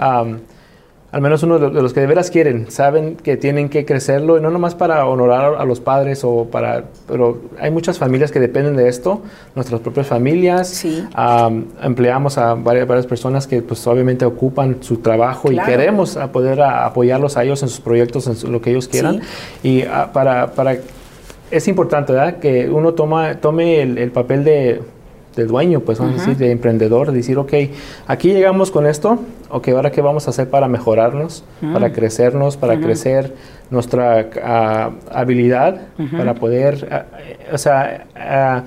Al 1.15 1.21
menos 1.21 1.45
uno 1.45 1.61
de 1.61 1.71
los 1.81 1.93
que 1.93 2.01
de 2.01 2.07
veras 2.09 2.29
quieren, 2.29 2.69
saben 2.73 3.15
que 3.15 3.37
tienen 3.37 3.69
que 3.69 3.85
crecerlo 3.85 4.37
y 4.37 4.41
no 4.41 4.51
nomás 4.51 4.75
para 4.75 5.07
honorar 5.07 5.55
a 5.57 5.65
los 5.65 5.79
padres 5.79 6.25
o 6.25 6.47
para, 6.51 6.87
pero 7.07 7.39
hay 7.61 7.71
muchas 7.71 7.99
familias 7.99 8.33
que 8.33 8.41
dependen 8.41 8.75
de 8.75 8.89
esto, 8.89 9.23
nuestras 9.55 9.81
propias 9.81 10.09
familias. 10.09 10.67
Sí. 10.69 11.05
Am, 11.15 11.67
empleamos 11.81 12.37
a 12.37 12.55
varias, 12.55 12.89
varias 12.89 13.07
personas 13.07 13.47
que 13.47 13.63
pues 13.63 13.87
obviamente 13.87 14.25
ocupan 14.25 14.79
su 14.81 14.97
trabajo 14.97 15.51
Claro. 15.51 15.69
y 15.69 15.73
queremos 15.73 16.17
a 16.17 16.33
poder 16.33 16.61
a- 16.61 16.85
apoyarlos 16.85 17.37
a 17.37 17.45
ellos 17.45 17.63
en 17.63 17.69
sus 17.69 17.81
proyectos, 17.81 18.27
en 18.27 18.35
su- 18.35 18.49
lo 18.51 18.61
que 18.61 18.71
ellos 18.71 18.89
quieran. 18.89 19.21
Y 19.63 19.83
ah, 19.83 20.11
para, 20.13 20.49
para 20.49 20.79
es 21.51 21.69
importante, 21.69 22.13
¿verdad? 22.13 22.39
Que 22.41 22.69
uno 22.69 22.95
toma, 22.95 23.37
tome 23.37 23.83
el, 23.83 23.99
el 23.99 24.11
papel 24.11 24.43
de, 24.43 24.83
de 25.37 25.45
dueño, 25.47 25.81
pues 25.81 25.99
vamos 25.99 26.15
a 26.17 26.19
decir, 26.21 26.37
de 26.37 26.51
emprendedor, 26.51 27.11
de 27.11 27.19
decir, 27.19 27.39
ok, 27.39 27.53
aquí 28.07 28.33
llegamos 28.33 28.71
con 28.71 28.87
esto, 28.87 29.19
ok, 29.51 29.69
ahora 29.69 29.91
qué 29.91 30.01
vamos 30.01 30.27
a 30.27 30.31
hacer 30.31 30.49
para 30.51 30.69
mejorarnos, 30.69 31.45
para 31.73 31.93
crecernos, 31.93 32.57
para 32.57 32.79
crecer 32.81 33.35
nuestra 33.71 34.29
ah, 34.43 34.91
habilidad, 35.11 35.81
para 36.17 36.35
poder, 36.35 36.89
ah, 36.91 37.05
eh, 37.21 37.39
o 37.53 37.59
sea, 37.59 38.07
ah, 38.17 38.63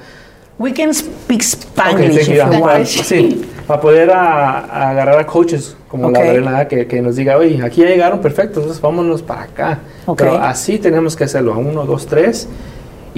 We 0.59 0.73
can 0.73 0.91
speak 0.91 1.43
you. 1.43 2.61
Para- 2.61 2.83
sí, 2.83 3.45
para 3.67 3.79
poder 3.79 4.09
a- 4.09 4.61
a 4.61 4.89
agarrar 4.89 5.19
a 5.19 5.25
coaches 5.27 5.77
como 5.87 6.09
la 6.09 6.17
Ok. 6.19 6.25
Lorena 6.25 6.67
que, 6.67 6.87
que 6.87 6.99
nos 6.99 7.15
diga, 7.15 7.37
oye, 7.37 7.61
aquí 7.63 7.81
ya 7.81 7.87
llegaron, 7.89 8.19
perfecto, 8.21 8.59
entonces 8.61 8.81
vámonos 8.81 9.21
para 9.21 9.43
acá. 9.43 9.79
Pero 10.17 10.33
así 10.37 10.79
tenemos 10.79 11.15
que 11.15 11.25
hacerlo, 11.25 11.53
a 11.53 11.57
uno, 11.59 11.85
dos, 11.85 12.07
tres. 12.07 12.49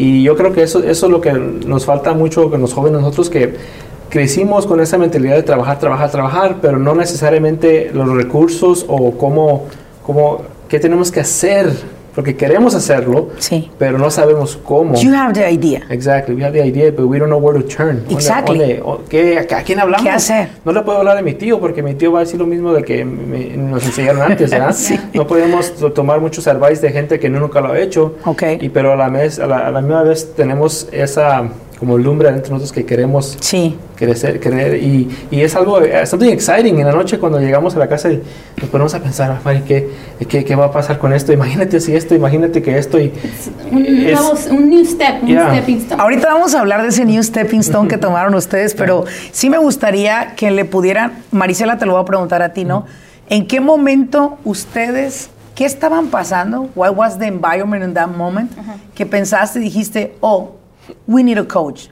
Y 0.01 0.23
yo 0.23 0.37
creo 0.37 0.53
que 0.53 0.63
eso, 0.63 0.81
eso 0.81 1.05
es 1.07 1.11
lo 1.11 1.19
que 1.19 1.33
nos 1.33 1.83
falta 1.83 2.13
mucho 2.13 2.49
con 2.49 2.61
los 2.61 2.71
jóvenes 2.71 3.01
nosotros 3.01 3.29
que 3.29 3.55
crecimos 4.07 4.65
con 4.65 4.79
esa 4.79 4.97
mentalidad 4.97 5.35
de 5.35 5.43
trabajar, 5.43 5.77
trabajar, 5.77 6.09
trabajar, 6.09 6.55
pero 6.61 6.79
no 6.79 6.95
necesariamente 6.95 7.91
los 7.93 8.07
recursos 8.07 8.85
o 8.87 9.17
cómo, 9.17 9.65
cómo 10.05 10.43
qué 10.69 10.79
tenemos 10.79 11.11
que 11.11 11.19
hacer, 11.19 11.73
porque 12.19 12.35
queremos 12.35 12.75
hacerlo, 12.75 13.29
Sí. 13.37 13.71
pero 13.77 13.97
no 13.97 14.11
sabemos 14.11 14.59
cómo. 14.61 14.95
You 14.99 15.13
have 15.15 15.31
the 15.31 15.49
idea. 15.49 15.83
Exactly, 15.89 16.35
we 16.35 16.43
have 16.43 16.51
the 16.51 16.67
idea, 16.67 16.91
but 16.91 17.05
we 17.05 17.17
don't 17.17 17.29
know 17.29 17.39
where 17.39 17.57
to 17.57 17.65
turn. 17.65 17.99
¿Dónde- 18.03 18.13
Exactly. 18.13 18.57
dónde- 18.59 18.83
qué- 19.07 19.39
a, 19.39 19.63
quién 19.63 19.79
hablamos? 19.79 20.03
¿Qué 20.05 20.09
hacer? 20.11 20.49
No 20.65 20.73
le 20.73 20.81
puedo 20.81 20.97
hablar 20.97 21.15
de 21.15 21.23
mi 21.23 21.33
tío 21.35 21.61
porque 21.61 21.81
mi 21.81 21.93
tío 21.93 22.11
va 22.11 22.19
a 22.19 22.23
decir 22.25 22.37
lo 22.37 22.45
mismo 22.45 22.73
de 22.73 22.83
que 22.83 23.05
me- 23.05 23.55
nos 23.55 23.85
enseñaron 23.85 24.21
antes, 24.21 24.51
¿verdad? 24.51 24.73
Sí. 24.77 24.99
No 25.13 25.25
podemos 25.25 25.73
to- 25.75 25.93
tomar 25.93 26.19
muchos 26.19 26.45
advice 26.47 26.81
de 26.81 26.91
gente 26.91 27.19
que 27.21 27.29
nunca 27.29 27.61
lo 27.61 27.69
ha 27.71 27.79
hecho. 27.79 28.15
Ok. 28.25 28.43
Y 28.59 28.67
pero 28.67 28.91
a 28.91 28.97
la, 28.97 29.07
vez, 29.07 29.39
a 29.39 29.47
la, 29.47 29.59
a 29.67 29.71
la 29.71 29.79
misma 29.79 30.03
vez 30.03 30.33
tenemos 30.35 30.89
esa 30.91 31.47
como 31.79 31.97
lumbre 31.97 32.27
entre 32.29 32.49
nosotros 32.49 32.71
que 32.73 32.85
queremos 32.85 33.37
Sí. 33.39 33.77
crecer, 33.95 34.39
creer 34.39 34.83
y, 34.83 35.09
y 35.31 35.41
es 35.41 35.55
algo, 35.55 35.79
eh, 35.81 36.05
something 36.05 36.29
exciting 36.29 36.77
en 36.79 36.85
la 36.85 36.91
noche 36.91 37.17
cuando 37.19 37.39
llegamos 37.39 37.75
a 37.75 37.79
la 37.79 37.87
casa 37.87 38.11
y 38.11 38.21
nos 38.57 38.69
ponemos 38.69 38.93
a 38.95 38.99
pensar, 39.01 39.31
"Ah, 39.31 39.39
Mari, 39.45 39.61
¿qué, 39.61 39.89
qué, 40.27 40.43
qué 40.43 40.55
va 40.55 40.65
a 40.65 40.71
pasar 40.71 40.97
con 40.99 41.13
esto? 41.13 41.31
Imagínate 41.31 41.79
si 41.79 41.95
esto, 41.95 42.13
imagínate 42.15 42.61
que 42.61 42.77
esto 42.77 42.99
y 42.99 43.13
Un, 43.71 43.85
es- 43.85 44.19
nuevo- 44.19 44.37
un 44.61 44.69
new 44.69 44.83
step, 44.85 45.23
un 45.23 45.27
Yeah. 45.29 45.51
stepping 45.53 45.77
stone. 45.77 46.01
Ahorita 46.01 46.33
vamos 46.33 46.53
a 46.53 46.59
hablar 46.59 46.81
de 46.81 46.89
ese 46.89 47.05
New 47.05 47.23
Stepping 47.23 47.61
Stone 47.61 47.87
que 47.87 47.97
tomaron 47.97 48.35
ustedes, 48.35 48.73
pero 48.75 49.05
sí 49.31 49.49
me 49.49 49.57
gustaría 49.57 50.33
que 50.35 50.51
le 50.51 50.65
pudieran, 50.65 51.13
Marisela 51.31 51.77
te 51.77 51.85
lo 51.85 51.93
voy 51.93 52.01
a 52.01 52.05
preguntar 52.05 52.41
a 52.41 52.51
ti, 52.53 52.65
¿no? 52.65 52.85
¿En 53.29 53.47
qué 53.47 53.61
momento 53.61 54.37
ustedes, 54.43 55.29
qué 55.55 55.63
estaban 55.65 56.07
pasando? 56.07 56.69
What 56.75 56.95
was 56.95 57.19
the 57.19 57.27
environment 57.27 57.83
in 57.85 57.93
that 57.93 58.07
moment? 58.09 58.51
Que 58.95 59.05
pensaste 59.05 59.59
y 59.59 59.63
dijiste, 59.63 60.15
oh, 60.19 60.55
we 61.07 61.23
need 61.23 61.37
a 61.37 61.47
coach. 61.47 61.87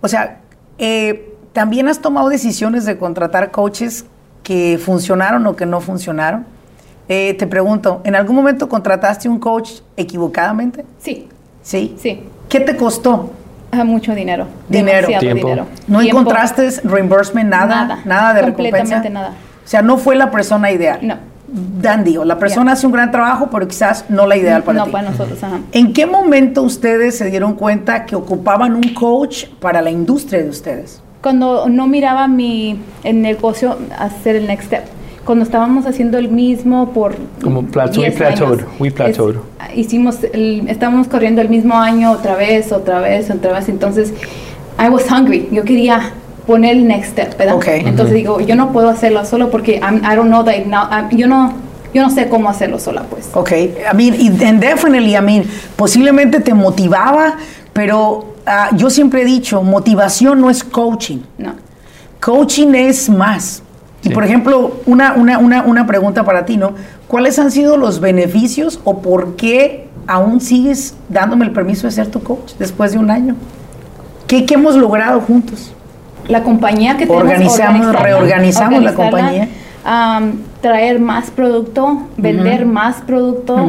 O 0.00 0.08
sea, 0.08 0.40
eh, 0.78 1.34
también 1.52 1.88
has 1.88 2.00
tomado 2.00 2.28
decisiones 2.28 2.84
de 2.84 2.96
contratar 2.98 3.50
coaches 3.50 4.04
que 4.42 4.78
funcionaron 4.82 5.46
o 5.46 5.56
que 5.56 5.66
no 5.66 5.80
funcionaron. 5.80 6.46
Eh, 7.08 7.34
te 7.38 7.46
pregunto, 7.46 8.00
¿en 8.04 8.14
algún 8.16 8.36
momento 8.36 8.68
contrataste 8.68 9.28
un 9.28 9.38
coach 9.38 9.80
equivocadamente? 9.96 10.84
Sí, 10.98 11.28
Sí. 11.62 11.96
sí. 11.98 12.22
¿Qué 12.48 12.60
te 12.60 12.76
costó? 12.76 13.32
Ah, 13.72 13.82
mucho 13.84 14.14
dinero. 14.14 14.46
Dinero. 14.68 15.08
Demasiado 15.08 15.20
Tiempo. 15.20 15.46
dinero. 15.48 15.66
¿No 15.88 16.00
Tiempo. 16.00 16.20
encontraste 16.20 16.70
reimbursement, 16.84 17.50
nada? 17.50 18.00
Nada. 18.04 18.34
de 18.34 18.42
Completamente 18.42 18.94
recompensa? 18.94 19.10
nada. 19.10 19.30
O 19.64 19.68
sea, 19.68 19.82
no 19.82 19.98
fue 19.98 20.14
la 20.14 20.30
persona 20.30 20.70
ideal. 20.70 21.00
No. 21.02 21.16
Dandy, 21.80 22.16
o 22.18 22.24
la 22.24 22.38
persona 22.38 22.66
Ya. 22.66 22.72
hace 22.74 22.86
un 22.86 22.92
gran 22.92 23.10
trabajo, 23.10 23.48
pero 23.50 23.66
quizás 23.66 24.04
no 24.08 24.26
la 24.26 24.36
ideal 24.36 24.62
para 24.62 24.80
no 24.80 24.84
ti. 24.86 24.90
para 24.90 25.10
nosotros, 25.10 25.42
ajá. 25.42 25.60
¿En 25.72 25.92
qué 25.92 26.04
momento 26.06 26.62
ustedes 26.62 27.16
se 27.16 27.30
dieron 27.30 27.54
cuenta 27.54 28.04
que 28.04 28.14
ocupaban 28.16 28.74
un 28.74 28.94
coach 28.94 29.46
para 29.60 29.80
la 29.82 29.90
industria 29.90 30.42
de 30.42 30.48
ustedes? 30.50 31.00
Cuando 31.22 31.68
no 31.68 31.86
miraba 31.88 32.28
mi 32.28 32.78
el 33.04 33.22
negocio 33.22 33.76
hacer 33.98 34.36
el 34.36 34.46
next 34.46 34.66
step. 34.66 34.84
Cuando 35.24 35.42
estábamos 35.44 35.86
haciendo 35.86 36.18
el 36.18 36.28
mismo 36.28 36.90
por 36.92 37.16
Como 37.42 37.62
plateau- 37.64 38.02
10 38.02 38.12
we 38.12 38.16
plateaued, 38.16 38.58
años. 38.60 38.70
we 38.78 38.90
plateaued. 38.92 39.36
Es- 39.70 39.76
hicimos 39.78 40.18
el, 40.32 40.68
estábamos 40.68 41.08
corriendo 41.08 41.40
el 41.40 41.48
mismo 41.48 41.74
año 41.74 42.12
otra 42.12 42.36
vez, 42.36 42.70
otra 42.70 43.00
vez, 43.00 43.28
otra 43.30 43.52
vez. 43.54 43.68
Entonces, 43.68 44.12
I 44.78 44.88
was 44.88 45.04
hungry. 45.10 45.48
Yo 45.50 45.64
quería 45.64 46.12
poner 46.46 46.76
el 46.76 46.86
next 46.86 47.12
step, 47.12 47.36
¿verdad? 47.36 47.56
Ok. 47.56 47.66
Entonces 47.68 48.14
digo, 48.14 48.40
yo 48.40 48.54
no 48.56 48.72
puedo 48.72 48.88
hacerlo 48.88 49.24
solo 49.24 49.50
porque 49.50 49.80
I'm- 49.80 50.02
I 50.04 50.16
don't 50.16 50.28
know 50.28 50.44
that 50.44 50.64
now, 50.66 50.84
I'm- 50.90 51.08
yo 51.16 51.26
no 51.26 51.52
yo 51.94 52.02
no 52.02 52.10
sé 52.10 52.28
cómo 52.28 52.50
hacerlo 52.50 52.78
sola, 52.78 53.04
pues. 53.08 53.30
Ok, 53.32 53.52
I 53.52 53.70
mean, 53.94 54.14
y- 54.20 54.44
and 54.44 54.60
definitely, 54.60 55.16
I 55.16 55.20
mean, 55.22 55.44
posiblemente 55.76 56.40
te 56.40 56.52
motivaba, 56.52 57.36
pero 57.72 58.34
ah, 58.44 58.68
yo 58.76 58.90
siempre 58.90 59.22
he 59.22 59.24
dicho, 59.24 59.62
motivación 59.62 60.40
no 60.40 60.50
es 60.50 60.62
coaching. 60.62 61.20
No. 61.38 61.54
Coaching 62.20 62.74
es 62.74 63.08
más. 63.08 63.62
Y 64.02 64.08
Sí. 64.08 64.14
por 64.14 64.24
ejemplo, 64.24 64.76
una, 64.84 65.14
una, 65.14 65.38
una, 65.38 65.62
una 65.62 65.86
pregunta 65.86 66.22
para 66.24 66.44
ti, 66.44 66.58
¿no? 66.58 66.74
¿Cuáles 67.08 67.38
han 67.38 67.50
sido 67.50 67.76
los 67.78 67.98
beneficios 68.00 68.78
o 68.84 68.98
por 69.00 69.36
qué 69.36 69.88
aún 70.06 70.40
sigues 70.42 70.94
dándome 71.08 71.46
el 71.46 71.52
permiso 71.52 71.86
de 71.86 71.92
ser 71.92 72.08
tu 72.08 72.22
coach 72.22 72.52
después 72.58 72.92
de 72.92 72.98
un 72.98 73.10
año? 73.10 73.36
¿Qué, 74.26 74.44
qué 74.44 74.54
hemos 74.54 74.76
logrado 74.76 75.20
juntos? 75.22 75.72
La 76.28 76.42
compañía 76.42 76.96
que 76.96 77.06
tenemos 77.06 77.22
Organizamos, 77.24 77.86
organizarla, 77.86 78.02
reorganizamos 78.02 78.82
la 78.82 78.94
compañía. 78.94 79.48
am, 79.84 80.40
traer 80.60 80.98
más 81.00 81.30
producto, 81.30 82.02
vender 82.16 82.66
más 82.66 82.96
producto, 83.06 83.68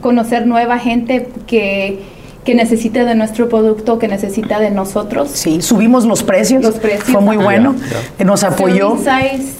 conocer 0.00 0.46
nueva 0.46 0.78
gente 0.78 1.28
que, 1.46 2.02
que 2.44 2.54
necesita 2.54 3.04
de 3.04 3.14
nuestro 3.14 3.48
producto, 3.48 3.98
que 3.98 4.08
necesita 4.08 4.58
de 4.60 4.70
nosotros. 4.70 5.30
Sí, 5.32 5.62
subimos 5.62 6.04
los 6.04 6.22
precios. 6.22 6.62
Los 6.62 6.76
precios, 6.76 7.04
Fue 7.10 7.20
muy 7.20 7.36
ajá. 7.36 7.44
bueno. 7.44 7.74
Ya, 7.90 7.96
Eh, 8.18 8.24
Nos 8.24 8.42
apoyó. 8.44 8.96
Size, 8.96 9.52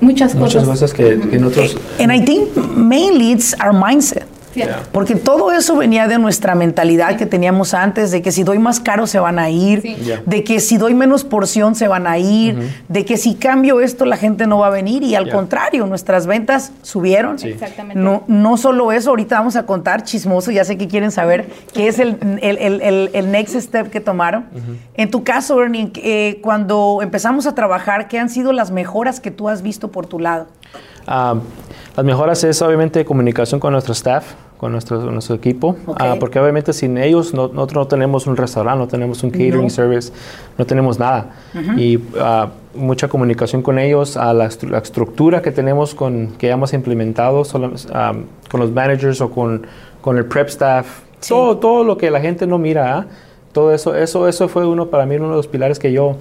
muchas 0.00 0.34
cosas. 0.34 0.54
muchas 0.54 0.64
cosas 0.64 0.92
que, 0.92 1.18
que 1.30 1.38
nosotros... 1.38 1.76
And 1.98 2.12
I 2.12 2.20
think 2.20 2.54
mainly 2.76 3.32
it's 3.32 3.54
our 3.64 3.72
mindset. 3.72 4.24
Yeah. 4.56 4.82
Porque 4.92 5.14
todo 5.14 5.52
eso 5.52 5.76
venía 5.76 6.08
de 6.08 6.18
nuestra 6.18 6.54
mentalidad 6.54 7.16
que 7.16 7.26
teníamos 7.26 7.74
antes, 7.74 8.10
de 8.10 8.22
que 8.22 8.32
si 8.32 8.42
doy 8.42 8.58
más 8.58 8.80
caro 8.80 9.06
se 9.06 9.18
van 9.18 9.38
a 9.38 9.50
ir, 9.50 9.82
Sí. 9.82 9.94
Yeah. 9.96 10.22
de 10.26 10.42
que 10.44 10.60
si 10.60 10.78
doy 10.78 10.94
menos 10.94 11.24
porción 11.24 11.74
se 11.74 11.88
van 11.88 12.06
a 12.06 12.18
ir, 12.18 12.58
de 12.88 13.04
que 13.04 13.16
si 13.16 13.34
cambio 13.34 13.80
esto 13.80 14.04
la 14.04 14.16
gente 14.16 14.46
no 14.46 14.58
va 14.58 14.68
a 14.68 14.70
venir 14.70 15.02
y 15.02 15.14
al 15.14 15.24
Yeah. 15.26 15.34
contrario, 15.34 15.86
nuestras 15.86 16.26
ventas 16.26 16.72
subieron. 16.82 17.38
Sí. 17.38 17.48
Exactamente. 17.48 18.00
No, 18.00 18.24
no 18.28 18.56
solo 18.56 18.92
eso, 18.92 19.10
ahorita 19.10 19.38
vamos 19.38 19.56
a 19.56 19.66
contar 19.66 20.02
chismoso, 20.04 20.50
ya 20.50 20.64
sé 20.64 20.76
que 20.78 20.88
quieren 20.88 21.10
saber 21.10 21.48
qué 21.74 21.88
es 21.88 21.98
el, 21.98 22.16
el, 22.40 22.58
el- 22.58 22.80
el- 22.82 23.10
el 23.12 23.30
next 23.30 23.54
step 23.56 23.90
que 23.90 24.00
tomaron. 24.00 24.46
En 24.94 25.10
tu 25.10 25.22
caso, 25.24 25.62
Ernie, 25.62 25.90
eh, 25.96 26.40
cuando 26.42 27.00
empezamos 27.02 27.46
a 27.46 27.54
trabajar, 27.54 28.08
¿qué 28.08 28.18
han 28.18 28.30
sido 28.30 28.52
las 28.52 28.70
mejoras 28.70 29.20
que 29.20 29.30
tú 29.30 29.48
has 29.48 29.62
visto 29.62 29.90
por 29.90 30.06
tu 30.06 30.18
lado? 30.18 30.46
Ah, 31.06 31.34
las 31.96 32.04
mejoras 32.04 32.42
es 32.44 32.60
obviamente 32.62 33.04
comunicación 33.04 33.60
con 33.60 33.72
nuestro 33.72 33.92
staff, 33.92 34.24
con 34.56 34.72
nuestro, 34.72 34.98
nuestro 35.10 35.34
equipo, 35.36 35.76
ah, 35.98 36.16
porque 36.18 36.40
obviamente 36.40 36.72
sin 36.72 36.96
ellos 36.98 37.34
no- 37.34 37.48
nosotros 37.48 37.84
no 37.84 37.88
tenemos 37.88 38.26
un 38.26 38.36
restaurante, 38.36 38.78
no 38.78 38.88
tenemos 38.88 39.22
un 39.22 39.30
catering 39.30 39.64
No. 39.64 39.70
service, 39.70 40.12
no 40.56 40.64
tenemos 40.64 40.98
nada. 40.98 41.30
Y 41.76 41.98
ah, 42.18 42.48
mucha 42.74 43.08
comunicación 43.08 43.60
con 43.62 43.78
ellos, 43.78 44.16
a 44.16 44.32
la, 44.32 44.48
la 44.68 44.78
estructura 44.78 45.42
que 45.42 45.50
tenemos 45.52 45.94
con, 45.94 46.28
que 46.38 46.48
hemos 46.50 46.72
implementado 46.72 47.44
solo- 47.44 47.72
ah, 47.92 48.14
con 48.50 48.60
los 48.60 48.70
managers 48.72 49.20
o 49.20 49.30
con, 49.30 49.66
con 50.00 50.16
el 50.16 50.24
prep 50.24 50.48
staff, 50.48 50.86
Sí. 51.20 51.30
todo, 51.30 51.56
todo 51.58 51.82
lo 51.84 51.96
que 51.98 52.10
la 52.10 52.20
gente 52.20 52.46
no 52.46 52.58
mira, 52.58 53.06
todo 53.52 53.72
eso, 53.72 53.94
eso, 53.94 54.28
eso 54.28 54.48
fue 54.48 54.66
uno 54.66 54.86
para 54.88 55.06
mí 55.06 55.16
uno 55.16 55.30
de 55.30 55.36
los 55.36 55.48
pilares 55.48 55.78
que 55.78 55.90
yo, 55.92 56.16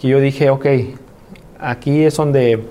que 0.00 0.08
yo 0.08 0.20
dije, 0.20 0.50
ok, 0.50 0.66
aquí 1.58 2.04
es 2.04 2.16
donde 2.16 2.62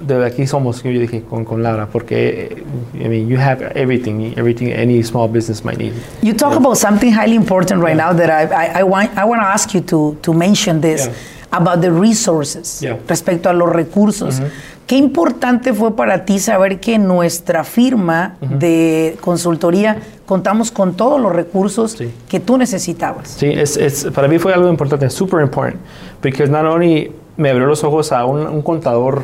de 0.00 0.26
aquí 0.26 0.46
somos, 0.46 0.82
yo 0.82 0.90
dije 0.90 1.22
con, 1.22 1.44
con 1.44 1.62
Laura, 1.62 1.86
porque 1.86 2.62
I 2.94 3.08
mean, 3.08 3.28
you 3.28 3.38
have 3.38 3.72
everything, 3.74 4.32
everything 4.36 4.70
any 4.72 5.02
small 5.02 5.28
business 5.28 5.64
might 5.64 5.78
need. 5.78 5.92
You 6.22 6.34
talk 6.34 6.50
Yeah. 6.52 6.58
about 6.58 6.76
something 6.76 7.12
highly 7.12 7.34
important 7.36 7.82
right 7.82 7.96
now 7.96 8.12
that 8.14 8.30
I, 8.30 8.44
I, 8.76 8.80
I 8.80 8.82
want, 8.82 9.10
I 9.16 9.24
want 9.24 9.40
to 9.42 9.46
ask 9.48 9.72
you 9.74 9.80
to, 9.82 10.16
to 10.22 10.32
mention 10.32 10.80
this 10.80 11.06
Yeah. 11.06 11.12
about 11.52 11.80
the 11.80 11.90
resources 11.90 12.80
Yeah. 12.82 12.96
respecto 13.08 13.48
a 13.48 13.52
los 13.52 13.70
recursos. 13.72 14.40
Qué 14.86 14.96
importante 14.96 15.72
fue 15.72 15.96
para 15.96 16.24
ti 16.24 16.38
saber 16.38 16.78
que 16.78 16.96
nuestra 16.98 17.64
firma 17.64 18.36
de 18.40 19.16
consultoría 19.20 19.96
contamos 20.26 20.70
con 20.70 20.94
todos 20.94 21.20
los 21.20 21.32
recursos 21.32 21.92
Sí. 21.92 22.10
que 22.28 22.38
tú 22.38 22.56
necesitabas. 22.56 23.28
Sí, 23.30 23.46
es, 23.46 23.76
es, 23.76 24.04
para 24.14 24.28
mí 24.28 24.38
fue 24.38 24.52
algo 24.54 24.68
importante, 24.68 25.08
super 25.10 25.40
important, 25.40 25.80
porque 26.20 26.46
not 26.46 26.64
only 26.66 27.10
me 27.36 27.50
abrió 27.50 27.66
los 27.66 27.82
ojos 27.84 28.12
a 28.12 28.24
un, 28.26 28.46
un 28.46 28.62
contador, 28.62 29.22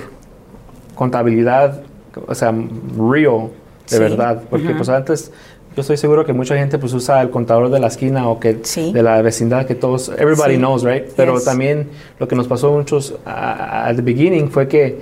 contabilidad, 0.94 1.80
o 2.26 2.34
sea, 2.34 2.50
real, 2.50 3.48
de 3.90 3.96
Sí. 3.96 3.98
verdad, 3.98 4.42
porque 4.50 4.70
pues 4.74 4.88
antes 4.88 5.32
yo 5.74 5.80
estoy 5.80 5.96
seguro 5.96 6.24
que 6.24 6.32
mucha 6.32 6.56
gente 6.56 6.78
pues 6.78 6.92
usa 6.92 7.20
el 7.22 7.30
contador 7.30 7.70
de 7.70 7.80
la 7.80 7.86
esquina 7.88 8.28
o 8.28 8.38
que 8.38 8.58
Sí. 8.62 8.92
de 8.92 9.02
la 9.02 9.20
vecindad 9.22 9.66
que 9.66 9.74
todos, 9.74 10.10
everybody 10.18 10.52
Sí. 10.54 10.58
knows, 10.58 10.82
right? 10.84 11.04
Pero 11.16 11.34
Yes. 11.34 11.44
también 11.44 11.88
lo 12.18 12.28
que 12.28 12.36
nos 12.36 12.46
pasó 12.46 12.70
muchos 12.72 13.14
a- 13.24 13.88
at 13.88 13.96
the 13.96 14.02
beginning 14.02 14.50
fue 14.50 14.68
que 14.68 15.00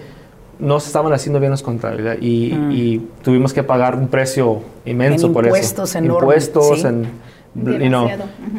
no 0.61 0.79
se 0.79 0.87
estaban 0.89 1.13
haciendo 1.13 1.41
bien 1.41 1.51
las 1.51 1.63
contabilidad 1.63 2.17
y, 2.21 2.53
y 2.71 3.09
tuvimos 3.23 3.53
que 3.53 3.63
pagar 3.63 3.97
un 3.97 4.09
precio 4.09 4.61
inmenso 4.85 5.29
En 5.29 5.33
por 5.33 5.45
impuestos 5.47 5.91
eso. 5.91 5.99
enormes, 5.99 6.23
Impuestos, 6.49 6.81
sí. 6.83 6.87
en, 6.87 7.07
you 7.55 7.89
know, 7.89 8.09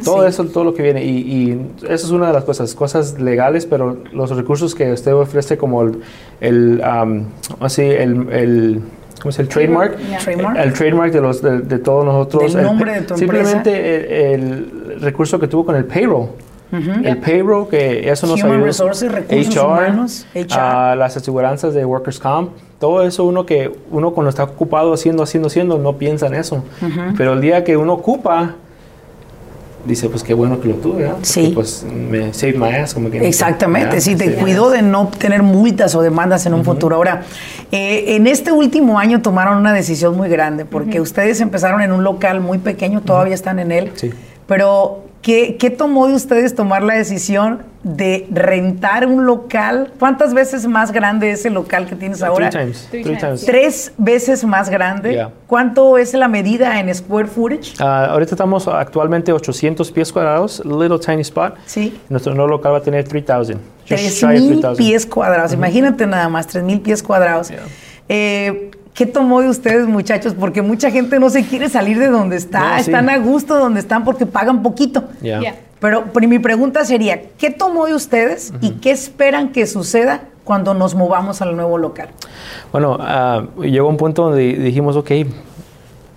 todo 0.03 0.23
Sí. 0.23 0.29
eso, 0.29 0.45
todo 0.45 0.63
lo 0.65 0.73
que 0.73 0.83
viene. 0.83 1.03
Y, 1.03 1.17
y 1.19 1.71
eso 1.83 2.05
es 2.07 2.11
una 2.11 2.27
de 2.27 2.33
las 2.33 2.43
cosas, 2.43 2.73
cosas 2.75 3.19
legales, 3.19 3.65
pero 3.65 3.97
los 4.11 4.29
recursos 4.35 4.75
que 4.75 4.91
usted 4.91 5.13
ofrece 5.13 5.57
como 5.57 5.81
el, 5.83 6.01
el, 6.41 6.81
um, 6.85 7.25
así, 7.59 7.83
el, 7.83 8.29
el 8.31 8.81
¿cómo 9.21 9.29
es 9.29 9.39
el 9.39 9.47
trademark? 9.47 9.97
Yeah. 9.97 10.17
Trademark. 10.19 10.57
El, 10.59 10.73
trademark 10.73 11.11
de, 11.13 11.21
los, 11.21 11.41
de, 11.41 11.59
de 11.59 11.79
todos 11.79 12.03
nosotros. 12.05 12.53
Del 12.53 12.61
El 12.61 12.67
nombre 12.67 12.91
pa- 12.91 12.99
de 12.99 13.05
tu 13.05 13.17
Simplemente 13.17 14.33
el, 14.33 14.41
el 14.93 15.01
recurso 15.01 15.39
que 15.39 15.47
tuvo 15.47 15.65
con 15.65 15.75
el 15.75 15.85
payroll. 15.85 16.27
El 17.03 17.17
payroll, 17.17 17.67
que 17.67 18.09
eso 18.09 18.27
nos 18.27 18.39
Human 18.39 18.53
ayudó. 18.53 18.65
resources, 18.65 19.11
recursos 19.11 19.55
HR, 19.57 19.65
humanos, 19.65 20.25
HR. 20.33 20.95
las 20.97 21.17
aseguranzas 21.17 21.73
de 21.73 21.83
Workers' 21.83 22.17
Comp. 22.17 22.51
Todo 22.79 23.03
eso 23.03 23.25
uno 23.25 23.45
que 23.45 23.69
uno 23.91 24.11
cuando 24.11 24.29
está 24.29 24.45
ocupado 24.45 24.93
haciendo, 24.93 25.21
haciendo, 25.23 25.47
haciendo, 25.47 25.77
no 25.77 25.97
piensa 25.97 26.27
en 26.27 26.35
eso. 26.35 26.63
Pero 27.17 27.33
el 27.33 27.41
día 27.41 27.65
que 27.65 27.75
uno 27.75 27.91
ocupa, 27.93 28.55
dice, 29.85 30.09
pues 30.09 30.23
qué 30.23 30.33
bueno 30.33 30.59
que 30.59 30.67
lo 30.69 30.75
tuve, 30.75 30.97
¿verdad? 31.03 31.11
Porque, 31.13 31.25
Sí. 31.27 31.51
Pues 31.53 31.85
me 31.85 32.33
save 32.33 32.53
my 32.53 32.69
ass, 32.75 32.93
como 32.93 33.09
que 33.09 33.25
Exactamente, 33.27 34.01
sí, 34.01 34.15
te 34.15 34.33
cuidó 34.35 34.69
de 34.69 34.81
no 34.81 35.07
tener 35.17 35.43
multas 35.43 35.95
o 35.95 36.01
demandas 36.01 36.45
en 36.45 36.53
un 36.53 36.63
futuro. 36.63 36.95
Ahora, 36.97 37.23
eh, 37.71 38.15
en 38.15 38.27
este 38.27 38.51
último 38.51 38.99
año 38.99 39.21
tomaron 39.21 39.57
una 39.57 39.73
decisión 39.73 40.15
muy 40.15 40.29
grande, 40.29 40.65
porque 40.65 41.01
ustedes 41.01 41.41
empezaron 41.41 41.81
en 41.81 41.91
un 41.91 42.03
local 42.03 42.41
muy 42.41 42.57
pequeño, 42.57 43.01
todavía 43.01 43.33
están 43.35 43.59
en 43.59 43.71
él, 43.71 43.91
Sí. 43.95 44.11
pero 44.47 45.03
¿qué, 45.21 45.57
qué 45.57 45.69
tomó 45.69 46.07
de 46.07 46.15
ustedes 46.15 46.55
tomar 46.55 46.83
la 46.83 46.95
decisión 46.95 47.63
de 47.83 48.27
rentar 48.31 49.07
un 49.07 49.25
local? 49.25 49.91
¿Cuántas 49.99 50.33
veces 50.33 50.67
más 50.67 50.91
grande 50.91 51.31
es 51.31 51.45
el 51.45 51.53
local 51.53 51.87
que 51.87 51.95
tienes 51.95 52.21
ahora? 52.21 52.49
Three 52.49 52.61
times. 52.63 52.87
Three 52.91 53.03
Three 53.03 53.17
times. 53.17 53.41
times. 53.41 53.45
Tres 53.45 53.93
veces 53.97 54.43
más 54.43 54.69
grande. 54.69 55.13
Yeah. 55.13 55.31
¿Cuánto 55.47 55.97
es 55.97 56.13
la 56.13 56.27
medida 56.27 56.79
en 56.79 56.93
square 56.93 57.27
footage? 57.27 57.73
Ah, 57.79 58.05
ahorita 58.11 58.35
estamos 58.35 58.67
actualmente 58.67 59.31
800 59.31 59.91
pies 59.91 60.11
cuadrados, 60.11 60.63
little 60.65 60.99
tiny 60.99 61.21
spot. 61.21 61.55
Sí. 61.65 61.99
Nuestro 62.09 62.33
nuevo 62.33 62.49
local 62.49 62.73
va 62.73 62.77
a 62.77 62.81
tener 62.81 63.07
3000. 63.07 63.57
Just 63.87 64.03
shy 64.03 64.25
of 64.25 64.31
3.000 64.31 64.59
3,000. 64.61 64.75
pies 64.77 65.05
cuadrados. 65.05 65.53
Imagínate 65.53 66.05
nada 66.07 66.29
más, 66.29 66.47
3.000 66.53 66.81
pies 66.81 67.01
cuadrados. 67.03 67.49
Yeah. 67.49 67.59
Eh, 68.09 68.71
¿Qué 68.93 69.05
tomó 69.05 69.41
de 69.41 69.49
ustedes, 69.49 69.87
muchachos? 69.87 70.33
Porque 70.37 70.61
mucha 70.61 70.91
gente 70.91 71.19
no 71.19 71.29
se 71.29 71.45
quiere 71.45 71.69
salir 71.69 71.97
de 71.97 72.07
donde 72.07 72.35
está. 72.35 72.59
No, 72.59 72.83
sí. 72.83 72.91
Están 72.91 73.09
a 73.09 73.17
gusto 73.17 73.57
donde 73.57 73.79
están 73.79 74.03
porque 74.03 74.25
pagan 74.25 74.61
poquito. 74.61 75.05
Yeah. 75.21 75.39
Yeah. 75.39 75.55
Pero, 75.79 76.05
pero 76.13 76.27
mi 76.27 76.39
pregunta 76.39 76.83
sería, 76.85 77.21
¿qué 77.37 77.49
tomó 77.49 77.85
de 77.87 77.95
ustedes 77.95 78.53
y 78.61 78.71
qué 78.73 78.91
esperan 78.91 79.51
que 79.51 79.65
suceda 79.65 80.25
cuando 80.43 80.73
nos 80.73 80.93
movamos 80.93 81.41
al 81.41 81.55
nuevo 81.55 81.77
local? 81.77 82.09
Bueno, 82.71 82.97
ah, 82.99 83.45
llegó 83.61 83.87
un 83.89 83.97
punto 83.97 84.23
donde 84.25 84.41
dijimos, 84.55 84.95
ok, 84.95 85.09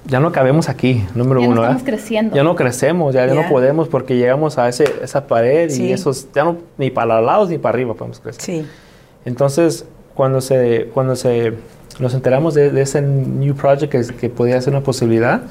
ya 0.07 0.21
no 0.21 0.33
cabemos 0.33 0.69
aquí, 0.69 1.03
número 1.15 1.41
Ya 1.41 1.47
no 1.47 1.53
uno. 1.53 1.63
estamos 1.63 1.83
¿verdad? 1.83 1.97
creciendo. 1.97 2.37
Ya 2.37 2.43
no 2.43 2.57
crecemos, 2.57 3.15
ya, 3.15 3.27
no 3.29 3.49
podemos 3.49 3.89
porque 3.89 4.17
llegamos 4.17 4.59
a 4.59 4.69
ese, 4.69 4.85
esa 5.03 5.27
pared 5.27 5.71
Sí. 5.71 5.85
y 5.87 5.93
esos, 5.93 6.29
ya 6.35 6.45
no, 6.45 6.59
ni 6.77 6.91
para 6.91 7.17
los 7.17 7.25
lados 7.27 7.49
ni 7.49 7.57
para 7.57 7.75
arriba 7.77 7.95
podemos 7.95 8.21
crecer. 8.21 8.43
Sí. 8.43 8.67
Entonces, 9.25 9.87
cuando 10.15 10.43
se, 10.43 10.91
cuando 10.93 11.17
se, 11.17 11.55
nos 11.99 12.15
enteramos 12.15 12.55
de, 12.55 12.71
de 12.71 12.83
ese 12.83 13.03
new 13.03 13.55
project 13.55 13.91
que, 13.91 14.03
que 14.15 14.29
podía 14.29 14.61
ser 14.61 14.73
una 14.73 14.83
posibilidad, 14.83 15.43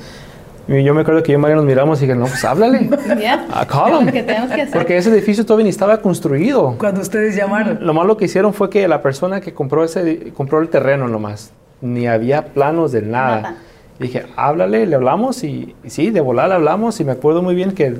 y 0.68 0.84
yo 0.84 0.94
me 0.94 1.02
acuerdo 1.02 1.24
que 1.24 1.34
yo 1.34 1.38
y 1.38 1.42
María 1.42 1.58
nos 1.58 1.66
miramos 1.66 2.00
y 2.02 2.06
dije, 2.06 2.18
no, 2.18 2.26
pues 2.26 2.44
háblale. 2.46 2.90
Yeah. 3.20 3.48
Ah, 3.52 3.66
call 3.66 4.12
que 4.12 4.24
tenemos 4.24 4.50
que 4.52 4.62
hacer. 4.62 4.74
Porque 4.74 4.98
ese 4.98 5.10
edificio 5.10 5.46
todavía 5.46 5.66
ni 5.66 5.70
estaba 5.70 5.98
construido. 5.98 6.76
Cuando 6.78 7.02
ustedes 7.02 7.36
llamaron. 7.36 7.80
Lo 7.82 7.94
malo 7.94 8.16
que 8.16 8.26
hicieron 8.26 8.54
fue 8.54 8.70
que 8.70 8.88
la 8.88 9.02
persona 9.02 9.42
que 9.42 9.54
compró 9.54 9.84
ese 9.84 10.32
compró 10.36 10.62
el 10.62 10.70
terreno 10.70 11.08
nomás. 11.08 11.52
Ni 11.82 12.08
había 12.08 12.46
planos 12.46 12.94
de 12.94 13.02
nada. 13.02 13.42
Nada. 13.42 13.56
Dije, 14.04 14.26
háblale, 14.36 14.86
le 14.86 14.96
hablamos 14.96 15.44
y, 15.46 15.74
y 15.84 15.90
sí, 15.90 16.12
de 16.12 16.20
volar 16.20 16.50
le 16.50 16.56
hablamos 16.56 17.00
y 17.00 17.06
me 17.06 17.14
acuerdo 17.14 17.42
muy 17.42 17.56
bien 17.56 17.72
que 17.72 17.96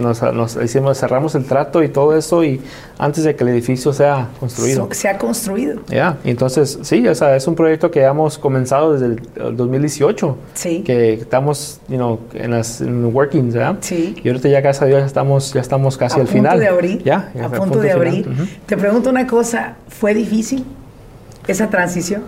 nos, 0.00 0.20
nos 0.22 0.56
hicimos, 0.56 0.98
cerramos 0.98 1.34
el 1.36 1.44
trato 1.44 1.82
y 1.82 1.88
todo 1.88 2.16
eso 2.16 2.42
y 2.42 2.60
antes 2.98 3.22
de 3.24 3.36
que 3.36 3.44
el 3.44 3.50
edificio 3.50 3.92
sea 3.92 4.28
construido. 4.40 4.88
Se 4.90 5.08
ha 5.08 5.18
construido. 5.18 5.80
Ya, 5.88 6.18
y 6.24 6.30
entonces 6.30 6.78
sí, 6.82 7.06
o 7.06 7.14
sea, 7.14 7.36
es 7.36 7.46
un 7.46 7.54
proyecto 7.54 7.90
que 7.90 8.02
hemos 8.02 8.36
comenzado 8.36 8.94
desde 8.94 9.06
el, 9.06 9.20
el 9.36 9.56
2018. 9.56 10.36
Sí. 10.54 10.82
Que 10.84 11.14
estamos, 11.14 11.80
you 11.88 11.96
know, 11.96 12.18
en 12.34 12.50
las 12.50 12.80
en 12.80 13.04
workings, 13.14 13.54
¿verdad? 13.54 13.76
Sí. 13.80 14.16
Y 14.22 14.28
ahorita 14.28 14.48
ya 14.48 14.60
gracias 14.60 14.82
a 14.82 14.86
Dios 14.86 15.00
ya 15.00 15.06
estamos, 15.06 15.52
ya 15.52 15.60
estamos 15.60 15.96
casi 15.96 16.18
a 16.18 16.22
al 16.22 16.26
punto 16.26 16.38
final. 16.38 16.58
de 16.58 16.68
abrir. 16.68 17.02
Ya, 17.04 17.32
a 17.40 17.48
punto 17.48 17.78
de 17.78 17.90
final. 17.92 18.06
abrir. 18.08 18.28
Ujú. 18.28 18.42
Te 18.66 18.76
pregunto 18.76 19.10
una 19.10 19.26
cosa, 19.26 19.76
¿fue 19.88 20.14
difícil 20.14 20.64
esa 21.46 21.68
transición? 21.70 22.22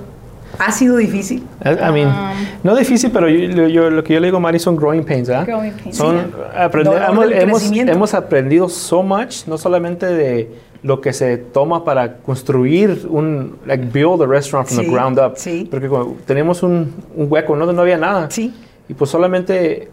¿Ha 0.59 0.73
sido 0.73 0.97
difícil? 0.97 1.43
I 1.64 1.69
I 1.71 1.93
mean, 1.93 2.09
Um, 2.09 2.35
no 2.62 2.75
difícil, 2.77 3.11
pero 3.12 3.29
yo, 3.29 3.69
yo- 3.69 3.90
lo 3.90 4.03
que 4.05 4.14
yo 4.14 4.21
le 4.21 4.27
digo, 4.29 4.40
Mari, 4.40 4.59
son 4.59 4.77
growing 4.77 5.05
pains, 5.05 5.29
¿ah? 5.31 5.45
Growing 5.45 5.73
pains, 5.73 5.97
Son 5.97 6.19
sí. 6.19 6.25
aprender- 6.57 7.03
hemos, 7.09 7.25
hemos, 7.31 7.59
crecimiento. 7.61 7.93
hemos 7.93 8.14
aprendido 8.14 8.69
so 8.69 9.03
much, 9.03 9.47
no 9.47 9.59
solamente 9.59 10.07
de 10.07 10.51
lo 10.83 11.01
que 11.01 11.12
se 11.12 11.38
toma 11.38 11.83
para 11.85 12.19
construir 12.19 13.07
un, 13.09 13.57
like, 13.67 13.87
build 13.93 14.23
a 14.23 14.27
restaurant 14.27 14.69
from 14.69 14.81
Sí, 14.81 14.87
the 14.87 14.93
ground 14.93 15.19
up. 15.19 15.33
sí. 15.37 15.67
Porque 15.71 15.88
cuando 15.88 16.17
tenemos 16.27 16.62
un, 16.62 16.93
un 17.17 17.27
hueco, 17.31 17.57
¿no? 17.57 17.71
no 17.73 17.83
había 17.83 17.97
nada. 17.97 18.31
Sí. 18.31 18.53
Y 18.88 18.93
pues 18.95 19.11
solamente 19.11 19.88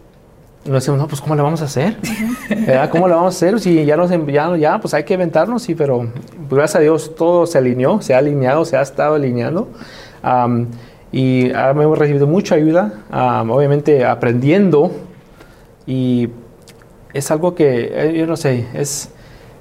nos 0.66 0.74
decimos, 0.74 1.00
no, 1.00 1.08
pues 1.08 1.20
¿cómo 1.22 1.34
le 1.34 1.40
vamos 1.42 1.62
a 1.62 1.64
hacer? 1.64 1.96
¿Verdad? 2.50 2.90
¿Cómo 2.90 3.08
le 3.08 3.14
vamos 3.14 3.34
a 3.34 3.36
hacer? 3.36 3.58
Si 3.58 3.84
ya 3.86 3.96
nos 3.96 4.10
enviaron, 4.10 4.58
ya, 4.60 4.78
pues 4.80 4.92
hay 4.94 5.02
que 5.04 5.14
aventarnos, 5.14 5.62
sí, 5.62 5.74
pero 5.74 6.06
pues, 6.48 6.50
gracias 6.50 6.76
a 6.76 6.80
Dios 6.80 7.14
todo 7.16 7.46
se 7.46 7.56
alineó, 7.58 8.02
se 8.02 8.14
ha 8.14 8.18
alineado, 8.18 8.64
se 8.66 8.76
ha 8.76 8.82
estado 8.82 9.14
alineando. 9.14 9.68
Am, 10.22 10.68
y 11.10 11.52
ahora 11.52 11.70
hemos 11.82 11.98
recibido 11.98 12.26
mucha 12.26 12.54
ayuda, 12.54 12.92
am, 13.10 13.50
obviamente 13.50 14.04
aprendiendo. 14.04 14.90
Y 15.86 16.28
es 17.12 17.30
algo 17.30 17.54
que, 17.54 17.90
eh, 17.92 18.14
yo 18.16 18.26
no 18.26 18.36
sé, 18.36 18.66
es, 18.74 19.10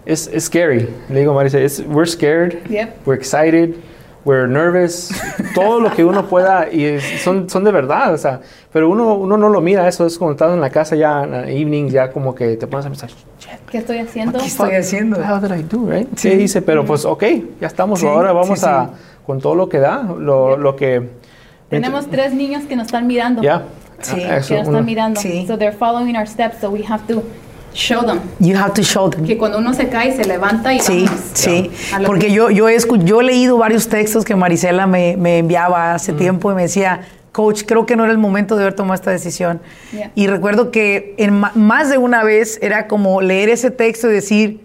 es, 0.05 0.27
es 0.33 0.45
scary. 0.45 0.87
Le 1.09 1.19
digo 1.19 1.31
a 1.31 1.35
Marisa, 1.35 1.59
es, 1.59 1.83
we're 1.87 2.05
scared, 2.09 2.63
Yep. 2.69 3.05
we're 3.05 3.17
excited, 3.17 3.75
we're 4.23 4.47
nervous, 4.47 5.09
todo 5.55 5.79
lo 5.81 5.91
que 5.91 6.05
uno 6.05 6.27
pueda, 6.27 6.71
y 6.71 6.85
es- 6.85 7.21
son, 7.23 7.49
son 7.49 7.63
de 7.63 7.71
verdad, 7.71 8.13
o 8.13 8.17
sea, 8.17 8.39
pero 8.71 8.87
uno, 8.89 9.15
uno 9.15 9.35
no 9.35 9.49
lo 9.49 9.59
mira, 9.61 9.87
eso 9.87 10.05
es 10.05 10.17
como 10.17 10.31
estás 10.31 10.53
en 10.53 10.61
la 10.61 10.69
casa 10.69 10.95
ya, 10.95 11.23
en 11.23 11.31
la 11.31 11.49
evening, 11.49 11.89
ya 11.89 12.11
como 12.11 12.35
que 12.35 12.55
te 12.55 12.67
pones 12.67 12.85
a 12.85 12.89
pensar, 12.89 13.09
shit, 13.09 13.49
¿Qué 13.69 13.79
estoy 13.79 13.97
haciendo? 13.97 14.37
¿Qué 14.39 14.45
estoy 14.45 14.75
haciendo? 14.75 15.17
hell 15.17 15.41
did 15.41 15.51
I 15.57 15.63
do, 15.63 15.87
right? 15.89 16.07
Sí. 16.15 16.29
¿Qué 16.29 16.35
hice? 16.35 16.61
Pero 16.61 16.85
pues, 16.85 17.03
ok, 17.03 17.23
ya 17.59 17.67
estamos, 17.67 17.99
Sí, 17.99 18.05
ahora 18.07 18.31
vamos 18.31 18.59
sí, 18.59 18.65
sí. 18.65 18.71
a, 18.71 18.89
con 19.25 19.39
todo 19.39 19.55
lo 19.55 19.69
que 19.69 19.79
da, 19.79 20.03
lo, 20.03 20.57
lo 20.57 20.75
que... 20.75 21.09
Tenemos 21.69 22.09
tres 22.09 22.33
niños 22.33 22.63
que 22.65 22.75
nos 22.75 22.87
están 22.87 23.07
mirando. 23.07 23.41
Ya. 23.41 23.63
Sí, 24.01 24.21
eso, 24.21 24.49
Que 24.49 24.55
nos 24.59 24.67
están 24.67 24.85
mirando. 24.85 25.21
Sí. 25.21 25.45
So 25.47 25.57
they're 25.57 25.75
following 25.77 26.15
our 26.17 26.27
steps, 26.27 26.57
so 26.59 26.69
we 26.69 26.83
have 26.87 27.03
to 27.07 27.23
show 27.73 28.03
them. 28.05 28.19
You 28.39 28.57
have 28.57 28.73
to 28.73 28.81
show 28.83 29.09
them. 29.09 29.25
Que 29.25 29.37
cuando 29.37 29.57
uno 29.59 29.73
se 29.73 29.87
cae, 29.87 30.11
se 30.11 30.25
levanta 30.25 30.73
y 30.73 30.79
Sí, 30.79 31.05
vamos. 31.05 31.21
sí. 31.33 31.71
Lo 31.99 32.05
Porque 32.07 32.27
que- 32.27 32.33
yo, 32.33 32.49
yo, 32.49 32.67
he, 32.67 32.75
escu- 32.75 33.01
yo 33.03 33.21
he 33.21 33.23
leído 33.23 33.57
varios 33.57 33.87
textos 33.87 34.25
que 34.25 34.35
Marisela 34.35 34.85
me, 34.87 35.15
me 35.17 35.37
enviaba 35.37 35.93
hace 35.93 36.11
tiempo 36.13 36.51
y 36.51 36.55
me 36.55 36.63
decía, 36.63 37.01
coach, 37.31 37.63
creo 37.65 37.85
que 37.85 37.95
no 37.95 38.03
era 38.03 38.11
el 38.11 38.17
momento 38.17 38.57
de 38.57 38.63
haber 38.63 38.73
tomado 38.73 38.95
esta 38.95 39.11
decisión. 39.11 39.61
Yeah. 39.93 40.11
Y 40.15 40.27
recuerdo 40.27 40.71
que 40.71 41.15
en 41.17 41.41
más 41.55 41.89
de 41.89 41.97
una 41.97 42.23
vez 42.25 42.59
era 42.61 42.87
como 42.87 43.21
leer 43.21 43.47
ese 43.47 43.71
texto 43.71 44.09
y 44.09 44.13
decir, 44.13 44.59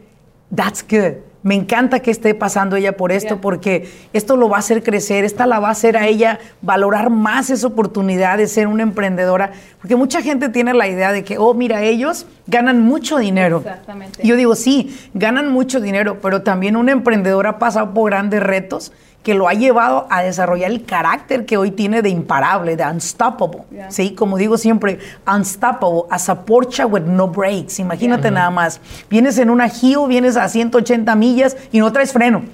that's 0.53 0.83
good. 0.90 1.19
Me 1.46 1.54
encanta 1.54 2.00
que 2.00 2.11
esté 2.11 2.35
pasando 2.35 2.74
ella 2.74 2.96
por 2.96 3.12
esto 3.12 3.35
Yeah. 3.35 3.40
porque 3.40 3.88
esto 4.12 4.37
lo 4.37 4.48
va 4.48 4.56
a 4.56 4.59
hacer 4.59 4.82
crecer, 4.82 5.24
esta 5.24 5.46
la 5.46 5.61
va 5.61 5.68
a 5.68 5.70
hacer 5.70 5.96
a 5.96 6.09
ella 6.09 6.40
valorar 6.61 7.09
más 7.09 7.50
esa 7.50 7.68
oportunidad 7.68 8.37
de 8.38 8.48
ser 8.48 8.66
una 8.66 8.82
emprendedora, 8.82 9.52
porque 9.80 9.94
mucha 9.94 10.22
gente 10.22 10.48
tiene 10.48 10.74
la 10.74 10.88
idea 10.88 11.12
de 11.12 11.22
que, 11.22 11.38
oh, 11.38 11.54
mira, 11.54 11.82
ellos 11.82 12.26
ganan 12.48 12.80
mucho 12.80 13.18
dinero. 13.18 13.59
Exactamente. 13.59 14.26
Yo 14.26 14.35
digo, 14.35 14.56
sí, 14.56 14.98
ganan 15.14 15.52
mucho 15.52 15.80
dinero, 15.80 16.18
pero 16.20 16.42
también 16.42 16.74
un 16.74 16.88
emprendedor 16.88 17.46
ha 17.46 17.61
pasado 17.61 17.94
por 17.94 18.11
grandes 18.11 18.42
retos 18.42 18.92
que 19.26 19.34
lo 19.34 19.48
ha 19.48 19.54
llevado 19.54 20.06
a 20.08 20.22
desarrollar 20.22 20.70
el 20.70 20.84
carácter 20.84 21.46
que 21.46 21.56
hoy 21.56 21.72
tiene 21.72 22.00
de 22.00 22.10
imparable, 22.10 22.76
de 22.76 22.84
unstoppable. 22.84 23.62
Yeah. 23.72 23.90
Sí, 23.90 24.14
como 24.14 24.38
digo 24.38 24.56
siempre, 24.56 25.00
unstoppable, 25.26 26.02
as 26.10 26.28
a 26.28 26.44
Porsche 26.44 26.84
with 26.84 27.02
no 27.02 27.26
brakes. 27.26 27.80
Imagínate 27.80 28.30
nada 28.30 28.50
más. 28.50 28.80
Vienes 29.10 29.36
en 29.38 29.50
una 29.50 29.68
Gio, 29.68 30.06
vienes 30.06 30.36
a 30.36 30.48
180 30.48 31.12
millas 31.16 31.56
y 31.72 31.80
no 31.80 31.90
traes 31.90 32.12
freno. 32.12 32.44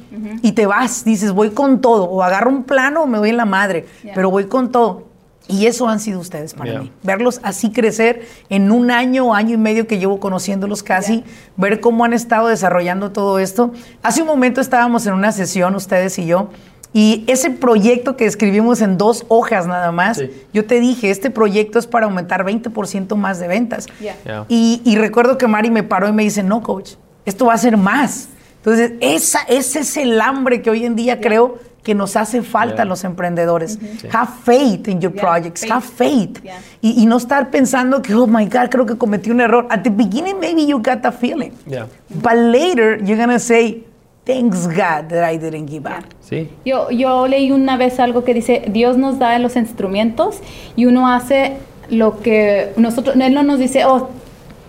Y 0.40 0.52
te 0.52 0.64
vas, 0.64 1.04
dices, 1.04 1.32
voy 1.32 1.50
con 1.50 1.82
todo. 1.82 2.04
O 2.04 2.22
agarro 2.22 2.48
un 2.48 2.64
plano 2.64 3.02
o 3.02 3.06
me 3.06 3.18
doy 3.18 3.28
en 3.28 3.36
la 3.36 3.44
madre. 3.44 3.84
Yeah. 4.02 4.14
Pero 4.14 4.30
voy 4.30 4.46
con 4.46 4.72
todo. 4.72 5.11
Y 5.48 5.66
eso 5.66 5.88
han 5.88 5.98
sido 6.00 6.20
ustedes 6.20 6.54
para 6.54 6.70
Yeah. 6.70 6.80
mí. 6.82 6.92
Verlos 7.02 7.40
así 7.42 7.70
crecer 7.72 8.26
en 8.48 8.70
un 8.70 8.90
año, 8.90 9.34
año 9.34 9.54
y 9.54 9.58
medio 9.58 9.86
que 9.86 9.98
llevo 9.98 10.20
conociéndolos 10.20 10.82
casi, 10.82 11.14
Yeah. 11.16 11.24
ver 11.56 11.80
cómo 11.80 12.04
han 12.04 12.12
estado 12.12 12.48
desarrollando 12.48 13.10
todo 13.12 13.38
esto. 13.38 13.72
Hace 14.02 14.22
un 14.22 14.28
momento 14.28 14.60
estábamos 14.60 15.06
en 15.06 15.14
una 15.14 15.32
sesión, 15.32 15.74
ustedes 15.74 16.18
y 16.18 16.26
yo, 16.26 16.50
y 16.94 17.24
ese 17.26 17.50
proyecto 17.50 18.16
que 18.16 18.26
escribimos 18.26 18.82
en 18.82 18.98
dos 18.98 19.24
hojas 19.28 19.66
nada 19.66 19.90
más, 19.92 20.18
Sí. 20.18 20.30
yo 20.52 20.64
te 20.66 20.78
dije, 20.78 21.10
este 21.10 21.30
proyecto 21.30 21.78
es 21.78 21.86
para 21.86 22.04
aumentar 22.06 22.44
20% 22.44 23.16
más 23.16 23.38
de 23.40 23.48
ventas. 23.48 23.86
Yeah. 24.00 24.14
Yeah. 24.24 24.44
Y, 24.48 24.80
y 24.84 24.96
recuerdo 24.96 25.38
que 25.38 25.48
Mari 25.48 25.70
me 25.70 25.82
paró 25.82 26.08
y 26.08 26.12
me 26.12 26.22
dice, 26.22 26.42
no, 26.42 26.62
coach, 26.62 26.92
esto 27.24 27.46
va 27.46 27.54
a 27.54 27.58
ser 27.58 27.76
más. 27.76 28.28
Entonces, 28.58 28.92
esa, 29.00 29.40
ese 29.48 29.80
es 29.80 29.96
el 29.96 30.20
hambre 30.20 30.62
que 30.62 30.70
hoy 30.70 30.84
en 30.86 30.94
día 30.94 31.20
creo 31.20 31.58
que 31.82 31.94
nos 31.94 32.16
hace 32.16 32.42
falta 32.42 32.74
Yeah. 32.76 32.82
a 32.82 32.84
los 32.86 33.04
emprendedores. 33.04 33.78
Have 34.12 34.30
faith 34.44 34.86
in 34.88 35.00
your 35.00 35.12
Yeah, 35.14 35.20
projects, 35.22 35.62
faith. 35.62 35.72
have 35.72 35.84
faith. 35.84 36.40
Yeah. 36.44 36.58
Y, 36.80 37.02
y 37.02 37.06
no 37.06 37.16
estar 37.16 37.50
pensando 37.50 38.00
que, 38.02 38.14
oh 38.14 38.26
my 38.26 38.44
God, 38.46 38.68
creo 38.70 38.86
que 38.86 38.96
cometí 38.96 39.30
un 39.30 39.40
error. 39.40 39.66
At 39.70 39.82
the 39.82 39.90
beginning, 39.90 40.38
maybe 40.40 40.64
you 40.66 40.78
got 40.80 41.02
that 41.02 41.14
feeling. 41.14 41.52
Yeah. 41.66 41.86
But 42.08 42.34
later, 42.36 42.98
you're 43.02 43.16
going 43.16 43.30
to 43.30 43.40
say, 43.40 43.82
thanks 44.24 44.66
God 44.68 45.08
that 45.08 45.24
I 45.28 45.36
didn't 45.38 45.66
give 45.66 45.86
up. 45.86 46.04
Sí. 46.20 46.48
Yo, 46.64 46.90
yo 46.90 47.26
leí 47.26 47.50
una 47.50 47.76
vez 47.76 47.98
algo 47.98 48.22
que 48.24 48.32
dice, 48.34 48.64
Dios 48.68 48.96
nos 48.96 49.18
da 49.18 49.36
los 49.40 49.56
instrumentos 49.56 50.38
y 50.76 50.86
uno 50.86 51.08
hace 51.12 51.56
lo 51.90 52.20
que 52.20 52.72
nosotros, 52.76 53.16
Él 53.16 53.34
no 53.34 53.42
nos 53.42 53.58
dice, 53.58 53.84
oh, 53.84 54.08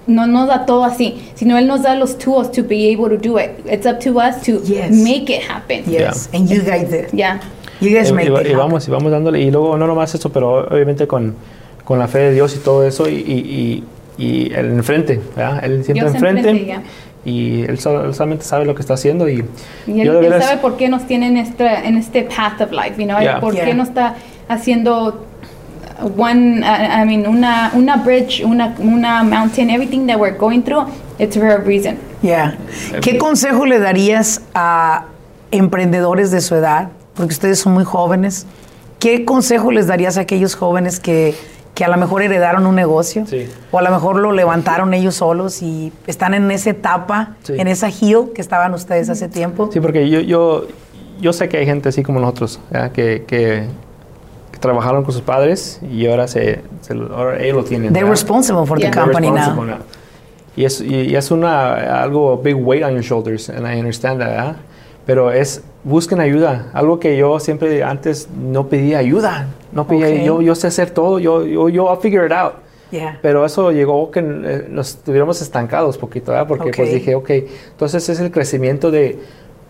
no 0.07 0.27
nos 0.27 0.47
da 0.47 0.65
todo 0.65 0.83
así, 0.83 1.21
sino 1.35 1.57
Él 1.57 1.67
nos 1.67 1.83
da 1.83 1.95
los 1.95 2.17
tools 2.17 2.51
to 2.51 2.63
be 2.63 2.91
able 2.93 3.09
to 3.09 3.17
do 3.17 3.37
it. 3.39 3.51
It's 3.65 3.85
up 3.85 3.99
to 3.99 4.17
us 4.19 4.41
to 4.43 4.61
Yes. 4.65 4.91
make 4.91 5.29
it 5.33 5.41
happen. 5.49 5.83
Yes, 5.87 6.29
and 6.33 6.47
you 6.49 6.61
guys 6.61 6.89
did. 6.89 7.05
Yeah. 7.13 7.39
You 7.81 7.89
guys 7.97 8.09
Y, 8.09 8.13
made 8.13 8.25
y- 8.29 8.33
it 8.33 8.33
y 8.33 8.39
happen. 8.51 8.57
vamos, 8.57 8.87
y 8.87 8.91
vamos 8.91 9.11
dándole. 9.11 9.39
Y 9.41 9.51
luego, 9.51 9.77
no 9.77 9.87
nomás 9.87 10.13
eso, 10.15 10.29
pero 10.31 10.67
obviamente 10.67 11.07
con, 11.07 11.35
con 11.83 11.99
la 11.99 12.07
fe 12.07 12.19
de 12.19 12.33
Dios 12.33 12.55
y 12.55 12.59
todo 12.59 12.85
eso, 12.85 13.09
y, 13.09 13.13
y, 13.15 13.83
y, 14.17 14.23
y 14.23 14.53
él 14.53 14.67
enfrente, 14.71 15.19
¿verdad? 15.35 15.63
Él 15.65 15.83
siempre 15.83 16.03
Dios 16.03 16.15
enfrente. 16.15 16.49
enfrente. 16.49 16.81
Y 17.25 17.61
él, 17.63 17.69
él 17.71 17.79
solamente 17.79 18.43
sabe 18.43 18.65
lo 18.65 18.75
que 18.75 18.81
está 18.81 18.95
haciendo. 18.95 19.29
Y, 19.29 19.45
Y 19.87 20.01
él, 20.01 20.05
yo 20.07 20.19
él 20.19 20.41
sabe 20.41 20.57
por 20.57 20.75
qué 20.77 20.89
nos 20.89 21.07
tiene 21.07 21.27
en 21.27 21.37
este, 21.37 21.65
en 21.65 21.97
este 21.97 22.23
path 22.23 22.59
of 22.61 22.71
life, 22.71 22.95
you 22.97 23.05
know, 23.05 23.19
Yeah. 23.21 23.39
por 23.39 23.53
Yeah. 23.53 23.65
qué 23.65 23.73
no 23.73 23.83
está 23.83 24.15
haciendo 24.49 25.25
one, 26.05 26.63
uh, 26.63 27.01
I 27.01 27.05
mean, 27.05 27.25
una, 27.27 27.71
una 27.73 27.97
bridge, 27.97 28.43
una, 28.43 28.75
una 28.79 29.23
mountain, 29.23 29.69
everything 29.69 30.05
that 30.07 30.19
we're 30.19 30.37
going 30.37 30.61
through, 30.61 30.85
it's 31.19 31.35
for 31.35 31.47
a 31.49 31.57
reason. 31.57 31.97
Yeah. 32.21 32.57
¿Qué 33.01 33.17
consejo 33.17 33.65
le 33.65 33.79
darías 33.79 34.41
a 34.53 35.05
emprendedores 35.51 36.31
de 36.31 36.41
su 36.41 36.55
edad? 36.55 36.89
Porque 37.15 37.33
ustedes 37.33 37.59
son 37.59 37.73
muy 37.73 37.83
jóvenes. 37.83 38.45
¿Qué 38.99 39.25
consejo 39.25 39.71
les 39.71 39.87
darías 39.87 40.17
a 40.17 40.21
aquellos 40.21 40.55
jóvenes 40.55 40.99
que, 40.99 41.35
que 41.75 41.83
a 41.83 41.89
lo 41.89 41.97
mejor 41.97 42.21
heredaron 42.23 42.65
un 42.65 42.75
negocio? 42.75 43.25
Sí. 43.27 43.47
O 43.71 43.79
a 43.79 43.81
lo 43.81 43.91
mejor 43.91 44.15
lo 44.15 44.31
levantaron 44.31 44.93
ellos 44.93 45.15
solos 45.15 45.61
y 45.61 45.91
están 46.07 46.33
en 46.33 46.49
esa 46.51 46.69
etapa, 46.69 47.35
Sí. 47.43 47.53
en 47.57 47.67
esa 47.67 47.89
hill 47.89 48.31
que 48.33 48.41
estaban 48.41 48.73
ustedes 48.73 49.09
hace 49.09 49.27
tiempo. 49.27 49.69
Sí, 49.73 49.79
porque 49.81 50.09
yo, 50.09 50.21
yo, 50.21 50.67
yo 51.19 51.33
sé 51.33 51.49
que 51.49 51.57
hay 51.57 51.65
gente 51.65 51.89
así 51.89 52.01
como 52.03 52.19
nosotros, 52.21 52.61
que, 52.93 53.25
que 53.27 53.65
trabajaron 54.63 55.03
con 55.03 55.13
sus 55.13 55.21
padres 55.21 55.79
y 55.91 56.07
ahora, 56.07 56.27
se, 56.27 56.61
se 56.81 56.93
ahora 56.93 57.39
ellos 57.43 57.57
lo 57.57 57.63
tienen. 57.65 57.91
They're 57.93 58.05
¿verdad? 58.05 58.11
responsible 58.11 58.65
for 58.65 58.79
Yeah. 58.79 58.89
the 58.91 58.97
company 58.97 59.29
now. 59.29 59.63
now. 59.63 59.77
Y 60.55 60.65
es, 60.65 60.81
y, 60.81 61.15
es 61.15 61.31
una, 61.31 62.01
algo 62.01 62.37
big 62.37 62.55
weight 62.55 62.83
on 62.83 62.93
your 62.93 63.03
shoulders, 63.03 63.49
and 63.49 63.67
I 63.67 63.77
understand 63.79 64.19
that, 64.21 64.29
¿verdad? 64.29 64.55
Pero 65.05 65.31
es, 65.31 65.61
busquen 65.83 66.21
ayuda. 66.21 66.69
Algo 66.73 66.99
que 66.99 67.17
yo 67.17 67.39
siempre 67.39 67.83
antes 67.83 68.29
no 68.29 68.67
pedía 68.69 68.99
ayuda. 68.99 69.47
No 69.73 69.85
pedía, 69.85 70.07
Ok. 70.07 70.25
yo, 70.25 70.41
yo 70.41 70.55
sé 70.55 70.67
hacer 70.67 70.91
todo, 70.91 71.19
yo, 71.19 71.45
yo, 71.45 71.67
yo, 71.69 71.87
I'll 71.91 71.99
figure 71.99 72.25
it 72.25 72.31
out. 72.31 72.53
Yeah. 72.91 73.17
Pero 73.23 73.43
eso 73.45 73.71
llegó 73.71 74.11
que 74.11 74.19
eh, 74.21 74.67
nos 74.69 74.89
estuviéramos 74.91 75.41
estancados 75.41 75.97
poquito, 75.97 76.31
¿verdad? 76.31 76.47
Porque 76.47 76.69
Ok. 76.69 76.75
pues 76.77 76.93
dije, 76.93 77.15
ok, 77.15 77.29
entonces 77.71 78.07
es 78.07 78.19
el 78.19 78.31
crecimiento 78.31 78.91
de 78.91 79.17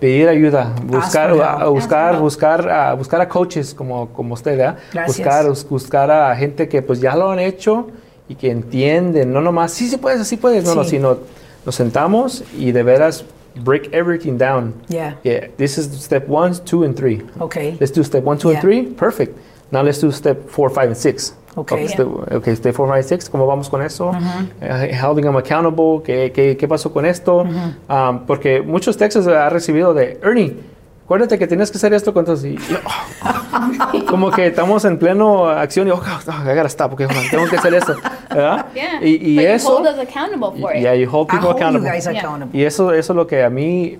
pedir 0.03 0.27
ayuda, 0.27 0.75
buscar, 0.83 1.29
for 1.29 1.39
help. 1.39 1.61
a, 1.61 1.63
a 1.63 1.67
buscar, 1.69 2.19
buscar, 2.19 2.69
a, 2.69 2.93
buscar 2.93 3.21
a 3.21 3.29
coaches 3.29 3.73
como, 3.73 4.09
como 4.09 4.33
usted, 4.33 4.57
¿verdad? 4.57 4.77
Buscar, 5.07 5.47
bus- 5.47 5.65
buscar 5.69 6.11
a 6.11 6.35
gente 6.35 6.67
que 6.67 6.81
pues 6.81 6.99
ya 6.99 7.15
lo 7.15 7.31
han 7.31 7.39
hecho 7.39 7.87
y 8.27 8.35
que 8.35 8.51
entienden, 8.51 9.31
no 9.31 9.39
nomás, 9.39 9.71
sí, 9.71 9.87
sí 9.87 9.95
puedes, 9.95 10.27
sí 10.27 10.35
puedes, 10.35 10.65
no, 10.65 10.75
no, 10.75 10.83
Sí. 10.83 10.89
sino 10.97 11.19
nos 11.65 11.75
sentamos 11.75 12.43
y 12.59 12.73
de 12.73 12.83
veras 12.83 13.23
break 13.63 13.93
everything 13.93 14.37
down. 14.37 14.73
Yeah. 14.89 15.15
Yeah, 15.23 15.47
this 15.55 15.77
is 15.77 15.85
step 16.03 16.27
one, 16.27 16.53
two, 16.65 16.83
and 16.83 16.95
three. 16.97 17.21
Okay. 17.39 17.77
Let's 17.79 17.93
do 17.93 18.03
step 18.03 18.25
one, 18.25 18.37
two, 18.37 18.49
Yeah. 18.49 18.59
and 18.59 18.61
three. 18.61 18.81
Perfect. 18.97 19.37
Now 19.71 19.83
let's 19.83 20.01
do 20.01 20.11
step 20.11 20.49
four, 20.49 20.69
five, 20.69 20.87
and 20.87 20.97
six. 20.97 21.33
Okay. 21.55 21.87
step, 21.87 22.07
okay, 22.31 22.55
step 22.55 22.73
four, 22.73 22.87
five, 22.87 22.99
and 22.99 23.05
six. 23.05 23.29
¿Cómo 23.29 23.45
vamos 23.45 23.69
con 23.69 23.81
eso? 23.81 24.11
Eh, 24.61 24.97
holding 24.99 25.23
them 25.23 25.35
accountable. 25.35 26.01
¿Qué, 26.03 26.31
qué, 26.31 26.57
qué 26.57 26.67
pasó 26.67 26.91
con 26.91 27.05
esto? 27.05 27.45
Um, 27.89 28.25
porque 28.25 28.61
muchos 28.61 28.97
textos 28.97 29.27
ha 29.27 29.49
recibido 29.49 29.93
de 29.93 30.19
Ernie. 30.23 30.55
Acuérdate 31.05 31.37
que 31.37 31.47
tienes 31.47 31.69
que 31.69 31.77
hacer 31.77 31.93
esto 31.93 32.13
con 32.13 32.23
todos. 32.23 32.45
Y 32.45 32.57
oh, 32.57 34.05
como 34.09 34.31
que 34.31 34.47
estamos 34.47 34.85
en 34.85 34.97
pleno 34.97 35.47
acción 35.47 35.87
y 35.87 35.91
oh, 35.91 35.95
oh, 36.01 36.31
I 36.31 36.55
gotta 36.55 36.67
stop 36.67 36.91
porque 36.91 37.07
tengo 37.29 37.47
que 37.49 37.57
hacer 37.57 37.73
esto, 37.73 37.95
¿verdad? 38.29 38.65
Yeah. 38.73 39.05
Y, 39.05 39.37
eso, 39.39 39.69
you 39.69 39.75
hold 39.75 39.87
us 39.87 39.99
accountable 39.99 40.59
for 40.59 40.75
it. 40.75 40.81
yeah, 40.81 40.95
you 40.95 41.07
hold 41.07 41.27
people 41.27 41.49
hold 41.49 41.59
you 41.59 41.65
accountable. 41.65 41.89
guys 41.89 42.05
Yeah. 42.05 42.19
accountable. 42.19 42.57
Y 42.57 42.63
eso, 42.63 42.93
eso 42.93 43.13
es 43.13 43.17
lo 43.17 43.27
que 43.27 43.43
a 43.43 43.49
mí, 43.49 43.99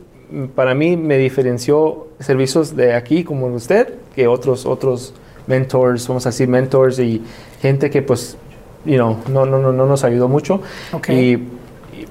para 0.56 0.74
mí, 0.74 0.96
me 0.96 1.18
diferenció 1.18 2.08
servicios 2.20 2.76
de 2.76 2.96
aquí 2.96 3.24
como 3.24 3.48
usted 3.48 3.94
que 4.16 4.28
otros, 4.28 4.66
otros 4.66 5.14
mentors, 5.48 6.08
vamos 6.08 6.26
a 6.26 6.30
decir 6.30 6.48
mentors 6.48 7.00
y 7.00 7.22
gente 7.62 7.90
que 7.90 8.02
pues, 8.02 8.38
you 8.86 8.96
know, 8.96 9.18
no, 9.30 9.46
no, 9.46 9.60
no, 9.60 9.72
no 9.72 9.86
nos 9.86 10.04
ayudó 10.04 10.28
mucho. 10.28 10.62
Ok. 10.92 11.10
Y, 11.10 11.48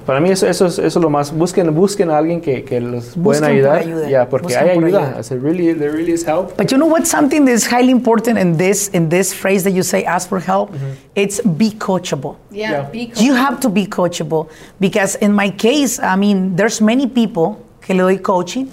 para 0.07 0.19
mí 0.21 0.31
eso, 0.31 0.49
eso, 0.49 0.67
es, 0.67 0.79
eso 0.81 0.99
es 0.99 1.03
lo 1.03 1.11
más, 1.11 1.33
busquen, 1.33 1.73
busquen 1.75 2.11
a 2.11 2.19
alguien 2.19 2.41
que, 2.41 2.65
que 2.65 2.81
los 2.81 3.15
pueden 3.23 3.45
ayudar. 3.45 3.79
ayuda, 3.83 4.09
Ya, 4.09 4.29
porque 4.29 4.49
busquen 4.49 4.69
hay 4.71 4.75
por 4.75 4.85
ayuda. 4.85 4.99
ayuda. 5.07 5.21
O 5.21 5.23
sea, 5.23 5.37
really, 5.39 5.73
there 5.75 5.93
really 5.93 6.13
is 6.13 6.27
help. 6.27 6.57
But 6.57 6.73
you 6.73 6.77
know 6.79 6.87
what? 6.89 7.05
Something 7.07 7.45
that's 7.45 7.67
highly 7.67 7.91
important 7.93 8.37
in 8.39 8.57
this 8.57 8.89
in 8.93 9.09
this 9.09 9.33
phrase 9.33 9.63
that 9.63 9.73
you 9.73 9.83
say, 9.85 10.05
ask 10.05 10.29
for 10.29 10.41
help, 10.41 10.71
it's 11.15 11.41
be 11.43 11.71
coachable. 11.71 12.37
Yeah, 12.51 12.71
Yeah. 12.73 12.91
be 12.91 13.13
You 13.17 13.35
have 13.35 13.61
to 13.61 13.69
be 13.69 13.87
coachable 13.87 14.49
because 14.81 15.15
in 15.21 15.33
my 15.33 15.51
case, 15.51 16.01
I 16.01 16.17
mean, 16.17 16.57
there's 16.57 16.81
many 16.81 17.07
people 17.07 17.65
que 17.81 17.95
le 17.95 18.03
doy 18.03 18.19
coaching, 18.19 18.73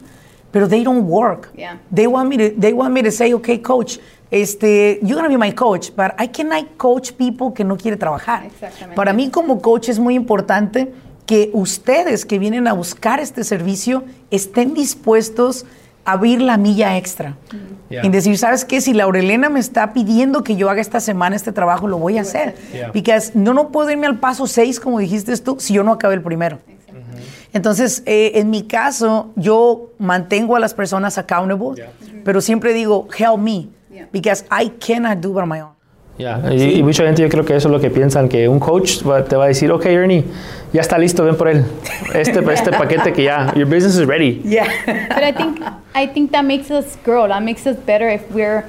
but 0.51 0.67
they 0.69 0.83
don't 0.83 1.05
work. 1.07 1.49
Yeah. 1.55 1.77
They 1.91 2.07
want 2.07 2.29
me 2.29 2.37
to 2.37 2.49
they 2.57 2.73
want 2.73 2.93
me 2.93 3.03
to 3.03 3.11
say, 3.11 3.33
okay, 3.35 3.59
coach, 3.59 3.99
este, 4.31 4.99
you're 5.01 5.15
gonna 5.15 5.27
be 5.29 5.37
my 5.37 5.51
coach, 5.53 5.91
but 5.95 6.11
I 6.19 6.27
cannot 6.27 6.77
coach 6.77 7.13
people 7.13 7.53
que 7.53 7.63
no 7.63 7.77
quiere 7.77 7.97
trabajar. 7.97 8.45
Exactamente. 8.45 8.95
Para 8.95 9.13
mí 9.13 9.29
como 9.29 9.61
coach 9.61 9.89
es 9.89 9.99
muy 9.99 10.15
importante 10.15 10.91
que 11.25 11.49
ustedes 11.53 12.25
que 12.25 12.39
vienen 12.39 12.67
a 12.67 12.73
buscar 12.73 13.19
este 13.19 13.43
servicio 13.43 14.03
estén 14.31 14.73
dispuestos 14.73 15.65
a 16.05 16.13
abrir 16.13 16.41
la 16.41 16.57
milla 16.57 16.97
extra. 16.97 17.37
Yeah. 17.89 18.05
Y 18.05 18.09
decir, 18.09 18.37
¿sabes 18.37 18.65
qué? 18.65 18.81
Si 18.81 18.93
Laurelena 18.93 19.49
me 19.49 19.59
está 19.59 19.93
pidiendo 19.93 20.43
que 20.43 20.55
yo 20.55 20.69
haga 20.69 20.81
esta 20.81 20.99
semana 20.99 21.35
este 21.35 21.51
trabajo, 21.51 21.87
lo 21.87 21.97
voy 21.97 22.17
a 22.17 22.21
hacer. 22.21 22.55
Yeah. 22.71 22.91
Porque 22.91 23.15
no, 23.33 23.53
no 23.53 23.69
puedo 23.69 23.89
irme 23.91 24.07
al 24.07 24.19
paso 24.19 24.47
6, 24.47 24.79
como 24.79 24.99
dijiste 24.99 25.35
tú, 25.37 25.57
si 25.59 25.73
yo 25.73 25.83
no 25.83 25.91
acabé 25.91 26.15
el 26.15 26.21
primero. 26.21 26.59
Entonces, 27.51 28.03
eh, 28.05 28.33
en 28.35 28.51
mi 28.51 28.63
caso, 28.63 29.31
yo 29.35 29.89
mantengo 29.97 30.55
a 30.55 30.59
las 30.59 30.73
personas 30.75 31.17
accountable, 31.17 31.75
Yeah. 31.75 31.91
pero 32.23 32.41
siempre 32.41 32.73
digo, 32.73 33.07
help 33.17 33.39
me, 33.39 33.67
Yeah. 33.99 34.05
because 34.11 34.45
I 34.49 34.69
cannot 34.79 35.21
do 35.21 35.31
it 35.37 35.41
on 35.43 35.49
my 35.49 35.61
own. 35.61 35.71
Ya, 36.17 36.37
y, 36.51 36.79
y 36.79 36.83
mucha 36.83 37.05
gente 37.05 37.21
yo 37.21 37.29
creo 37.29 37.45
que 37.45 37.55
eso 37.55 37.69
es 37.69 37.71
lo 37.71 37.79
que 37.79 37.89
piensan, 37.89 38.27
que 38.27 38.49
un 38.49 38.59
coach 38.59 39.01
va- 39.07 39.23
te 39.23 39.37
va 39.37 39.45
a 39.45 39.47
decir, 39.47 39.71
ok 39.71 39.85
Ernie, 39.85 40.25
ya 40.73 40.81
está 40.81 40.97
listo, 40.97 41.23
ven 41.23 41.35
por 41.37 41.47
él. 41.47 41.63
Este, 42.13 42.39
este 42.53 42.71
paquete 42.71 43.13
que 43.13 43.23
ya, 43.23 43.53
your 43.55 43.65
business 43.67 43.95
is 43.95 44.05
ready. 44.05 44.41
Yeah. 44.43 44.65
But 44.85 45.23
I 45.23 45.31
think 45.31 45.61
I 45.95 46.05
think 46.07 46.31
that 46.31 46.43
makes 46.43 46.69
us 46.71 46.97
grow. 47.05 47.25
That 47.27 47.41
makes 47.41 47.65
us 47.65 47.77
better 47.77 48.09
if 48.09 48.29
we're. 48.31 48.65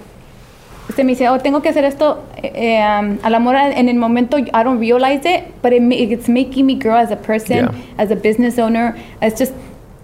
Usted 0.88 1.04
me 1.04 1.14
dice, 1.14 1.28
oh, 1.28 1.38
tengo 1.38 1.60
que 1.60 1.70
hacer 1.70 1.84
esto. 1.84 2.22
Eh, 2.42 2.80
um, 2.82 3.18
a 3.22 3.30
la 3.30 3.38
mora, 3.38 3.72
en 3.72 3.88
el 3.88 3.94
momento, 3.96 4.38
I 4.38 4.62
don't 4.64 4.78
realize 4.80 5.24
it, 5.24 5.44
but 5.62 5.72
it, 5.72 5.82
it's 5.92 6.28
making 6.28 6.66
me 6.66 6.74
grow 6.76 6.96
as 6.96 7.10
a 7.12 7.16
person, 7.16 7.56
Yeah. 7.56 7.72
as 7.98 8.10
a 8.10 8.16
business 8.16 8.58
owner, 8.58 8.96
as 9.20 9.34
just 9.38 9.52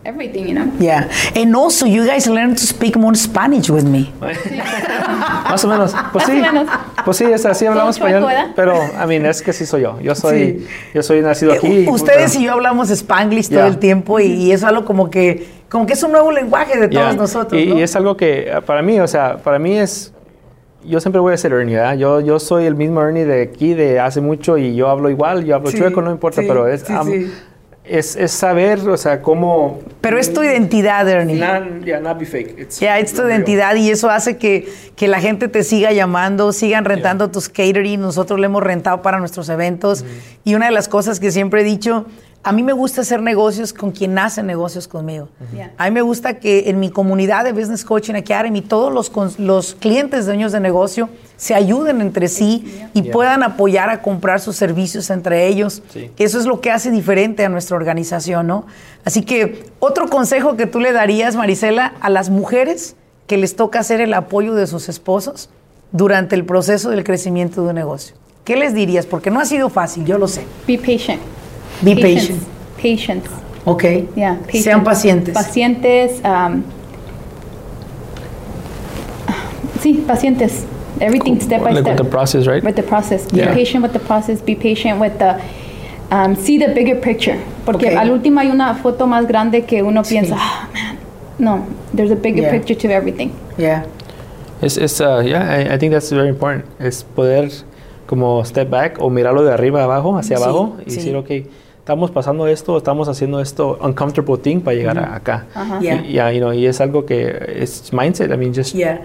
everything, 0.07 0.47
you 0.47 0.55
know. 0.55 0.71
Yeah. 0.79 1.09
And 1.35 1.55
also, 1.57 1.87
you 1.87 2.07
guys 2.07 2.27
learn 2.27 2.55
to 2.55 2.61
speak 2.67 2.97
more 2.97 3.15
Spanish 3.17 3.69
with 3.69 3.85
me. 3.85 4.13
Más 5.51 5.65
o 5.65 5.69
menos. 5.69 5.95
Pues 6.13 6.27
Más 6.29 6.33
sí. 6.35 6.39
o 6.39 6.43
menos. 6.43 6.69
Pues 7.05 7.17
sí, 7.17 7.25
es 7.25 7.45
así 7.47 7.67
hablamos 7.67 7.97
chueco, 7.99 8.29
español. 8.29 8.53
Pero, 8.57 8.75
I 8.77 9.07
mean, 9.07 9.27
es 9.27 9.43
que 9.43 9.53
sí 9.53 9.67
soy 9.67 9.83
yo. 9.83 10.01
Yo 10.01 10.15
soy, 10.15 10.37
Sí. 10.61 10.67
yo 10.95 11.03
soy 11.03 11.21
nacido 11.23 11.53
Eh, 11.55 11.59
aquí. 11.59 11.87
u- 11.89 11.93
Ustedes 11.93 12.35
y 12.37 12.45
yo 12.45 12.53
hablamos 12.53 12.91
Spanglish 12.91 13.49
todo 13.49 13.67
el 13.67 13.79
tiempo 13.79 14.21
y, 14.21 14.27
y 14.27 14.53
es 14.53 14.63
algo 14.65 14.85
como 14.85 15.11
que, 15.11 15.47
como 15.69 15.87
que 15.87 15.93
es 15.95 16.03
un 16.03 16.13
nuevo 16.13 16.31
lenguaje 16.33 16.79
de 16.79 16.89
todos 16.89 17.07
Yeah. 17.11 17.13
nosotros. 17.17 17.61
Y, 17.61 17.67
¿no? 17.67 17.79
y 17.79 17.83
es 17.83 17.95
algo 17.97 18.17
que 18.17 18.49
eh, 18.51 18.61
para 18.65 18.83
mí, 18.83 18.99
o 19.01 19.07
sea, 19.07 19.37
para 19.39 19.59
mí 19.59 19.77
es, 19.79 20.13
yo 20.85 21.01
siempre 21.01 21.21
voy 21.21 21.35
a 21.35 21.37
ser 21.37 21.53
Ernie, 21.53 21.75
¿verdad? 21.77 21.97
Yo, 21.97 22.21
yo 22.21 22.39
soy 22.39 22.65
el 22.65 22.75
mismo 22.75 23.03
Ernie 23.03 23.25
de 23.25 23.43
aquí, 23.43 23.75
de 23.75 23.99
hace 24.01 24.21
mucho, 24.21 24.57
y 24.59 24.75
yo 24.77 24.89
hablo 24.89 25.11
igual, 25.11 25.45
yo 25.45 25.55
hablo 25.57 25.71
Sí, 25.71 25.79
chueco, 25.79 26.01
no 26.03 26.11
importa, 26.11 26.43
sí, 26.43 26.49
pero 26.49 26.69
es, 26.69 26.83
sí, 26.83 26.93
am- 26.93 27.07
sí. 27.09 27.33
Es, 27.89 28.17
es 28.17 28.33
saber, 28.33 28.81
o 28.81 28.97
sea, 28.97 29.23
cómo... 29.23 29.81
Pero 30.01 30.19
es 30.19 30.33
tu 30.33 30.43
identidad, 30.43 31.09
Ernie. 31.09 31.37
Not, 31.39 31.85
yeah, 31.85 32.01
not 32.01 32.19
be 32.19 32.27
fake. 32.27 32.59
It's 32.59 32.81
Ya, 32.81 32.99
es 32.99 33.13
tu 33.13 33.23
real. 33.23 33.31
identidad 33.33 33.75
y 33.77 33.91
eso 33.91 34.11
hace 34.11 34.37
que, 34.37 34.69
que 34.97 35.09
la 35.09 35.21
gente 35.21 35.49
te 35.49 35.63
siga 35.65 35.93
llamando, 35.93 36.53
sigan 36.53 36.85
rentando 36.85 37.31
tus 37.31 37.49
catering. 37.49 38.01
Nosotros 38.01 38.39
le 38.41 38.47
hemos 38.47 38.63
rentado 38.63 39.03
para 39.03 39.19
nuestros 39.19 39.49
eventos. 39.49 40.05
Y 40.45 40.55
una 40.55 40.67
de 40.67 40.73
las 40.73 40.89
cosas 40.89 41.21
que 41.21 41.31
siempre 41.31 41.63
he 41.63 41.65
dicho, 41.65 42.07
a 42.47 42.53
mí 42.53 42.63
me 42.63 42.73
gusta 42.73 43.01
hacer 43.01 43.21
negocios 43.23 43.73
con 43.73 43.91
quien 43.91 44.17
hace 44.21 44.41
negocios 44.41 44.87
conmigo. 44.87 45.29
Yeah. 45.53 45.73
A 45.79 45.87
mí 45.87 45.91
me 45.91 46.01
gusta 46.01 46.35
que 46.39 46.71
en 46.71 46.79
mi 46.79 46.91
comunidad 46.91 47.43
de 47.43 47.51
Business 47.51 47.85
Coaching 47.85 48.15
Academy 48.15 48.63
todos 48.63 48.93
los, 48.95 49.39
los 49.41 49.75
clientes 49.75 50.27
dueños 50.27 50.53
de 50.53 50.61
negocio 50.61 51.09
se 51.37 51.57
ayuden 51.57 52.01
entre 52.01 52.29
sí 52.29 52.65
y 52.95 53.03
Yeah. 53.03 53.13
puedan 53.13 53.43
apoyar 53.43 53.91
a 53.91 54.01
comprar 54.01 54.39
sus 54.39 54.55
servicios 54.55 55.11
entre 55.11 55.49
ellos. 55.49 55.83
Sí. 55.93 56.09
Eso 56.19 56.39
es 56.39 56.47
lo 56.47 56.61
que 56.61 56.71
hace 56.71 56.93
diferente 56.93 57.45
a 57.45 57.49
nuestra 57.49 57.77
organización, 57.77 58.47
¿no? 58.47 58.65
Así 59.05 59.23
que 59.23 59.65
otro 59.81 60.09
consejo 60.09 60.57
que 60.57 60.67
tú 60.67 60.79
le 60.79 60.93
darías, 60.93 61.35
Marisela, 61.35 61.95
a 62.01 62.11
las 62.11 62.31
mujeres 62.31 62.95
que 63.27 63.39
les 63.39 63.57
toca 63.57 63.81
hacer 63.81 64.01
el 64.01 64.15
apoyo 64.15 64.55
de 64.55 64.69
sus 64.69 64.89
esposos 64.89 65.51
durante 65.91 66.37
el 66.37 66.45
proceso 66.45 66.91
del 66.91 67.03
crecimiento 67.03 67.63
de 67.65 67.71
un 67.71 67.75
negocio. 67.75 68.15
¿Qué 68.45 68.55
les 68.55 68.73
dirías? 68.73 69.05
Porque 69.05 69.33
no 69.33 69.41
ha 69.41 69.45
sido 69.47 69.69
fácil, 69.69 70.05
yo 70.05 70.17
lo 70.17 70.29
sé. 70.29 70.45
Be 70.69 70.79
patient. 70.79 71.21
Be 71.83 71.95
patient. 71.95 72.43
Patience. 72.77 73.29
Ok. 73.65 73.83
Yeah, 74.17 74.37
Sean 74.37 74.83
patient. 74.83 74.85
pacientes. 74.85 75.35
Pacientes. 75.35 76.21
um, 76.25 76.63
sí, 79.83 80.05
pacientes. 80.07 80.65
Everything 81.01 81.39
step 81.41 81.63
by 81.63 81.73
like 81.73 81.81
step. 81.83 81.99
with 81.99 82.05
the 82.05 82.11
process, 82.11 82.47
right? 82.47 82.63
With 82.65 82.77
the 82.77 82.83
process. 82.83 83.27
Be 83.31 83.39
Yeah. 83.39 83.53
patient 83.55 83.83
with 83.83 83.93
the 83.93 83.99
process. 83.99 84.41
Be 84.41 84.55
patient 84.55 84.99
with 85.01 85.19
the. 85.19 85.37
Um, 86.11 86.37
see 86.37 86.57
the 86.59 86.69
bigger 86.69 86.95
picture. 87.01 87.37
Porque 87.65 87.87
Okay. 87.87 87.97
al 87.97 88.11
último 88.13 88.41
hay 88.41 88.49
una 88.51 88.75
foto 88.75 89.07
más 89.07 89.27
grande 89.27 89.65
que 89.65 89.83
uno 89.83 90.05
Sí. 90.05 90.15
piensa, 90.15 90.37
ah, 90.39 90.69
man. 90.73 90.97
No, 91.39 91.67
there's 91.95 92.11
a 92.13 92.15
bigger 92.15 92.43
Yeah. 92.45 92.53
picture 92.53 92.77
to 92.77 92.89
everything. 92.89 93.31
Yeah. 93.59 93.85
Es, 94.63 94.79
es, 94.79 95.01
uh, 95.01 95.21
yeah, 95.23 95.43
I, 95.51 95.75
I 95.75 95.79
think 95.79 95.93
that's 95.93 96.11
very 96.11 96.29
important. 96.29 96.65
Es 96.81 97.03
poder 97.05 97.51
como 98.07 98.43
step 98.45 98.71
back 98.71 98.99
o 99.01 99.11
mirarlo 99.11 99.43
de 99.45 99.53
arriba 99.53 99.83
abajo, 99.83 100.17
hacia 100.17 100.37
Sí, 100.39 100.43
abajo 100.43 100.77
y 100.87 100.91
sí. 100.91 100.97
decir, 100.97 101.17
ok, 101.17 101.29
estamos 101.87 102.11
pasando 102.11 102.49
esto, 102.49 102.79
estamos 102.79 103.09
haciendo 103.09 103.41
esto 103.41 103.79
uncomfortable 103.81 104.39
thing 104.39 104.59
para 104.61 104.77
llegar 104.77 104.99
a 104.99 105.15
acá. 105.15 105.47
Ajá. 105.55 105.79
Yeah. 105.79 106.05
Y, 106.05 106.13
yeah, 106.15 106.33
you 106.33 106.41
know, 106.41 106.53
y 106.53 106.67
es 106.67 106.81
algo 106.81 107.07
que 107.07 107.63
es 107.63 107.93
mindset. 107.93 108.33
I 108.33 108.37
mean, 108.37 108.53
just 108.53 108.75
Yeah. 108.75 109.03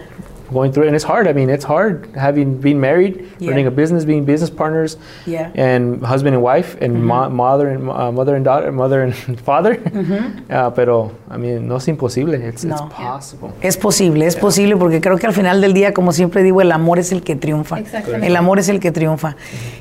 Going 0.52 0.72
through 0.72 0.84
it, 0.84 0.88
and 0.88 0.96
it's 0.96 1.06
hard. 1.06 1.28
I 1.28 1.34
mean, 1.34 1.50
it's 1.50 1.66
hard 1.66 2.08
having 2.16 2.60
been 2.60 2.80
married, 2.80 3.26
Yeah. 3.40 3.52
running 3.52 3.68
a 3.68 3.72
business, 3.72 4.06
being 4.06 4.26
business 4.26 4.50
partners, 4.52 4.98
Yeah. 5.26 5.52
and 5.56 6.04
husband 6.06 6.36
and 6.36 6.44
wife, 6.44 6.78
and 6.82 7.04
mo- 7.04 7.30
mother 7.30 7.70
and 7.70 7.90
uh, 7.90 8.12
mother 8.12 8.36
and 8.36 8.44
daughter, 8.46 8.72
mother 8.72 9.02
and 9.04 9.14
father. 9.46 9.80
Uh, 10.50 10.70
pero, 10.76 11.12
I 11.30 11.38
mean, 11.38 11.68
no 11.68 11.78
es 11.78 11.88
imposible. 11.88 12.36
It's, 12.38 12.64
it's 12.64 12.66
No. 12.66 12.90
possible. 12.90 13.50
Es 13.62 13.78
posible, 13.78 14.26
es 14.26 14.36
posible 14.36 14.76
porque 14.78 15.00
creo 15.02 15.18
que 15.18 15.28
al 15.28 15.34
final 15.34 15.62
del 15.62 15.74
día, 15.74 15.94
como 15.94 16.12
siempre 16.12 16.44
digo, 16.44 16.62
el 16.62 16.72
amor 16.72 17.00
es 17.00 17.12
el 17.12 17.24
que 17.24 17.36
triunfa. 17.36 17.80
Exactamente. 17.80 18.28
El 18.28 18.36
amor 18.36 18.60
es 18.60 18.70
el 18.70 18.80
que 18.80 18.92
triunfa. 18.92 19.36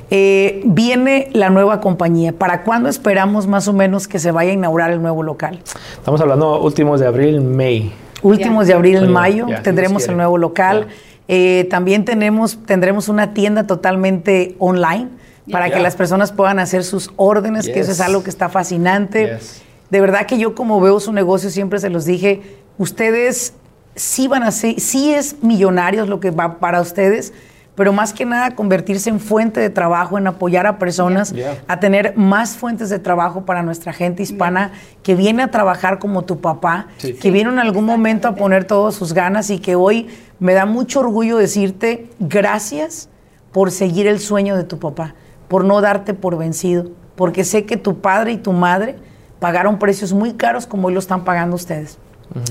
Eh, 0.09 0.61
viene 0.65 1.29
la 1.33 1.49
nueva 1.49 1.81
compañía. 1.81 2.33
¿Para 2.33 2.63
cuándo 2.63 2.89
esperamos 2.89 3.47
más 3.47 3.67
o 3.67 3.73
menos 3.73 4.07
que 4.07 4.19
se 4.19 4.31
vaya 4.31 4.51
a 4.51 4.53
inaugurar 4.53 4.91
el 4.91 5.01
nuevo 5.01 5.23
local? 5.23 5.59
Estamos 5.93 6.21
hablando 6.21 6.61
últimos 6.61 6.99
de 6.99 7.07
abril, 7.07 7.41
May. 7.41 7.91
Últimos 8.23 8.65
Ya. 8.67 8.73
de 8.73 8.77
abril, 8.77 8.95
en 8.97 9.11
mayo, 9.11 9.47
si 9.47 9.63
tendremos 9.63 10.07
el 10.07 10.15
nuevo 10.17 10.37
local. 10.37 10.87
Ya. 10.87 10.93
Eh, 11.27 11.67
también 11.69 12.03
tenemos, 12.05 12.59
tendremos 12.65 13.07
una 13.09 13.33
tienda 13.33 13.65
totalmente 13.65 14.55
online 14.59 15.07
para 15.51 15.69
que 15.71 15.79
las 15.79 15.95
personas 15.95 16.31
puedan 16.31 16.59
hacer 16.59 16.83
sus 16.83 17.11
órdenes, 17.15 17.65
que 17.67 17.79
eso 17.79 17.91
es 17.91 17.97
Yes. 17.97 18.05
algo 18.05 18.23
que 18.23 18.29
está 18.29 18.49
fascinante. 18.49 19.37
Yes. 19.39 19.61
De 19.89 19.99
verdad 20.01 20.25
que 20.25 20.37
yo 20.37 20.55
como 20.55 20.79
veo 20.81 20.99
su 20.99 21.11
negocio, 21.13 21.49
siempre 21.49 21.79
se 21.79 21.89
los 21.89 22.05
dije, 22.05 22.41
ustedes 22.77 23.53
sí 23.95 24.27
van 24.27 24.43
a 24.43 24.51
ser, 24.51 24.79
sí 24.79 25.13
es 25.13 25.41
millonarios 25.43 26.07
lo 26.07 26.19
que 26.19 26.31
va 26.31 26.59
para 26.59 26.79
ustedes, 26.81 27.33
pero 27.75 27.93
más 27.93 28.13
que 28.13 28.25
nada 28.25 28.51
convertirse 28.55 29.09
en 29.09 29.19
fuente 29.19 29.59
de 29.59 29.69
trabajo, 29.69 30.17
en 30.17 30.27
apoyar 30.27 30.67
a 30.67 30.77
personas, 30.77 31.31
Yeah. 31.31 31.57
a 31.67 31.79
tener 31.79 32.15
más 32.17 32.57
fuentes 32.57 32.89
de 32.89 32.99
trabajo 32.99 33.45
para 33.45 33.63
nuestra 33.63 33.93
gente 33.93 34.21
hispana 34.23 34.71
que 35.03 35.15
viene 35.15 35.43
a 35.43 35.51
trabajar 35.51 35.97
como 35.99 36.23
tu 36.23 36.41
papá, 36.41 36.87
Sí. 36.97 37.13
que 37.13 37.31
viene 37.31 37.49
en 37.51 37.59
algún 37.59 37.85
momento 37.85 38.27
a 38.27 38.35
poner 38.35 38.65
todas 38.65 38.93
sus 38.95 39.13
ganas 39.13 39.49
y 39.49 39.59
que 39.59 39.75
hoy 39.75 40.07
me 40.39 40.53
da 40.53 40.65
mucho 40.65 40.99
orgullo 40.99 41.37
decirte 41.37 42.09
gracias 42.19 43.07
por 43.51 43.71
seguir 43.71 44.07
el 44.07 44.19
sueño 44.19 44.55
de 44.57 44.63
tu 44.63 44.77
papá, 44.79 45.15
por 45.47 45.63
no 45.63 45.79
darte 45.81 46.13
por 46.13 46.37
vencido, 46.37 46.91
porque 47.15 47.43
sé 47.43 47.65
que 47.65 47.77
tu 47.77 47.99
padre 47.99 48.33
y 48.33 48.37
tu 48.37 48.51
madre 48.53 48.95
pagaron 49.39 49.79
precios 49.79 50.13
muy 50.13 50.33
caros 50.33 50.67
como 50.67 50.87
hoy 50.89 50.93
lo 50.93 50.99
están 50.99 51.23
pagando 51.23 51.55
ustedes. 51.55 51.97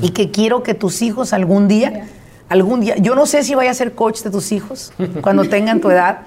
Y 0.02 0.10
que 0.10 0.30
quiero 0.30 0.62
que 0.62 0.74
tus 0.74 1.00
hijos 1.02 1.32
algún 1.32 1.68
día, 1.68 1.90
Yeah. 1.90 2.06
Algún 2.50 2.80
día, 2.80 2.96
yo 2.98 3.14
no 3.14 3.24
sé 3.24 3.42
si 3.42 3.54
vaya 3.54 3.70
a 3.70 3.74
ser 3.74 3.94
coach 3.94 4.22
de 4.22 4.30
tus 4.30 4.52
hijos 4.52 4.92
cuando 5.22 5.44
tengan 5.44 5.80
tu 5.80 5.90
edad, 5.90 6.22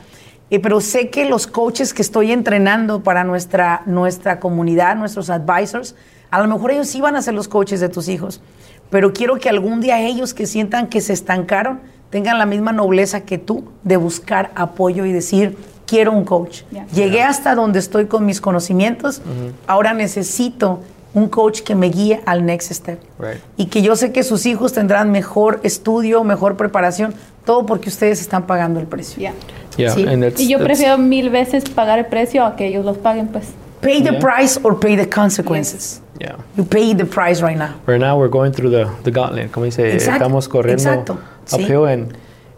eh, 0.50 0.60
pero 0.60 0.82
sé 0.82 1.10
que 1.10 1.26
los 1.26 1.46
coaches 1.48 1.94
que 1.94 2.02
estoy 2.02 2.32
entrenando 2.32 3.04
para 3.04 3.24
nuestra, 3.24 3.84
nuestra 3.86 4.40
comunidad, 4.40 4.96
nuestros 4.96 5.30
advisors, 5.30 5.96
a 6.32 6.42
lo 6.42 6.48
mejor 6.48 6.72
ellos 6.72 6.88
sí 6.88 7.02
van 7.02 7.16
a 7.18 7.22
ser 7.22 7.34
los 7.34 7.48
coaches 7.48 7.82
de 7.82 7.90
tus 7.90 8.08
hijos, 8.08 8.42
pero 8.90 9.14
quiero 9.14 9.38
que 9.38 9.50
algún 9.50 9.82
día 9.82 10.00
ellos 10.00 10.34
que 10.34 10.48
sientan 10.48 10.88
que 10.88 11.02
se 11.02 11.14
estancaron 11.14 11.82
tengan 12.10 12.38
la 12.38 12.46
misma 12.46 12.72
nobleza 12.72 13.22
que 13.22 13.38
tú 13.38 13.66
de 13.84 13.98
buscar 13.98 14.52
apoyo 14.56 15.06
y 15.06 15.12
decir, 15.12 15.58
quiero 15.86 16.14
un 16.14 16.24
coach. 16.24 16.62
Yeah. 16.72 16.88
Llegué 16.94 17.24
hasta 17.24 17.54
donde 17.54 17.80
estoy 17.80 18.06
con 18.06 18.26
mis 18.26 18.40
conocimientos, 18.40 19.22
ahora 19.68 19.94
necesito 19.94 20.80
un 21.13 21.30
coach 21.30 21.62
que 21.62 21.76
me 21.76 21.89
guíe 21.89 22.21
al 22.26 22.45
next 22.45 22.71
step. 22.71 22.99
Right. 23.19 23.39
Y 23.58 23.67
que 23.67 23.82
yo 23.82 23.95
sé 23.95 24.12
que 24.12 24.23
sus 24.23 24.45
hijos 24.45 24.73
tendrán 24.73 25.12
mejor 25.12 25.60
estudio, 25.63 26.23
mejor 26.23 26.58
preparación, 26.58 27.13
todo 27.45 27.65
porque 27.65 27.89
ustedes 27.89 28.19
están 28.21 28.43
pagando 28.47 28.80
el 28.80 28.88
precio. 28.88 29.19
Yeah. 29.19 29.34
Yeah, 29.78 29.93
Sí. 29.93 30.06
and 30.08 30.23
it's, 30.23 30.39
Y 30.41 30.47
yo 30.47 30.58
it's- 30.58 30.65
prefiero 30.65 30.97
mil 30.97 31.30
veces 31.30 31.69
pagar 31.69 31.99
el 31.99 32.06
precio 32.06 32.45
a 32.45 32.56
que 32.56 32.67
ellos 32.67 32.86
los 32.86 32.97
paguen, 32.97 33.28
pues. 33.28 33.45
Pay 33.82 34.02
the 34.04 34.12
Yeah. 34.12 34.19
price 34.19 34.60
or 34.63 34.80
pay 34.80 34.95
the 34.95 35.10
consequences. 35.10 36.02
Yeah. 36.19 36.38
You 36.56 36.63
pay 36.63 36.95
the 36.95 37.06
price 37.06 37.41
right 37.43 37.58
now. 37.58 37.76
Right 37.86 37.99
now 37.99 38.17
we're 38.17 38.30
going 38.32 38.52
through 38.52 38.71
the, 38.71 38.88
the 39.04 39.12
gauntlet, 39.12 39.52
como 39.52 39.65
dice, 39.65 39.91
Exacto, 39.93 40.13
estamos 40.13 40.47
corriendo 40.47 40.84
exacto, 40.84 41.17
sí. 41.45 41.56
uphill 41.63 41.86
and, 41.88 42.13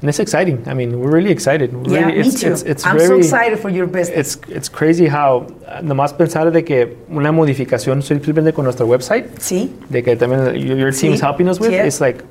and 0.05 0.09
it's 0.11 0.19
exciting. 0.19 0.61
I 0.67 0.75
mean, 0.75 0.99
we're 0.99 1.09
really 1.09 1.31
excited. 1.31 1.73
We're 1.73 1.91
Yeah, 1.91 2.05
really, 2.05 2.21
me 2.21 2.27
it's, 2.27 2.39
too. 2.41 2.51
It's, 2.51 2.61
it's 2.61 2.85
I'm 2.85 2.99
so 2.99 3.17
excited 3.17 3.57
for 3.57 3.69
your 3.71 3.87
business. 3.87 4.35
It's, 4.35 4.49
it's 4.49 4.69
crazy 4.69 5.07
how, 5.07 5.47
uh, 5.65 5.81
nomás 5.81 6.13
pensar 6.15 6.51
de 6.51 6.63
que 6.63 6.95
una 7.09 7.31
modificación 7.31 8.03
simplemente 8.03 8.53
con 8.53 8.65
nuestro 8.65 8.85
website, 8.85 9.25
¿Sí? 9.39 9.73
de 9.89 10.03
que 10.03 10.15
también 10.15 10.53
your, 10.55 10.77
your 10.77 10.91
team 10.91 11.11
Sí, 11.11 11.15
is 11.15 11.21
helping 11.21 11.49
us 11.49 11.59
with, 11.59 11.71
yeah. 11.71 11.85
it's 11.87 11.99
like, 11.99 12.23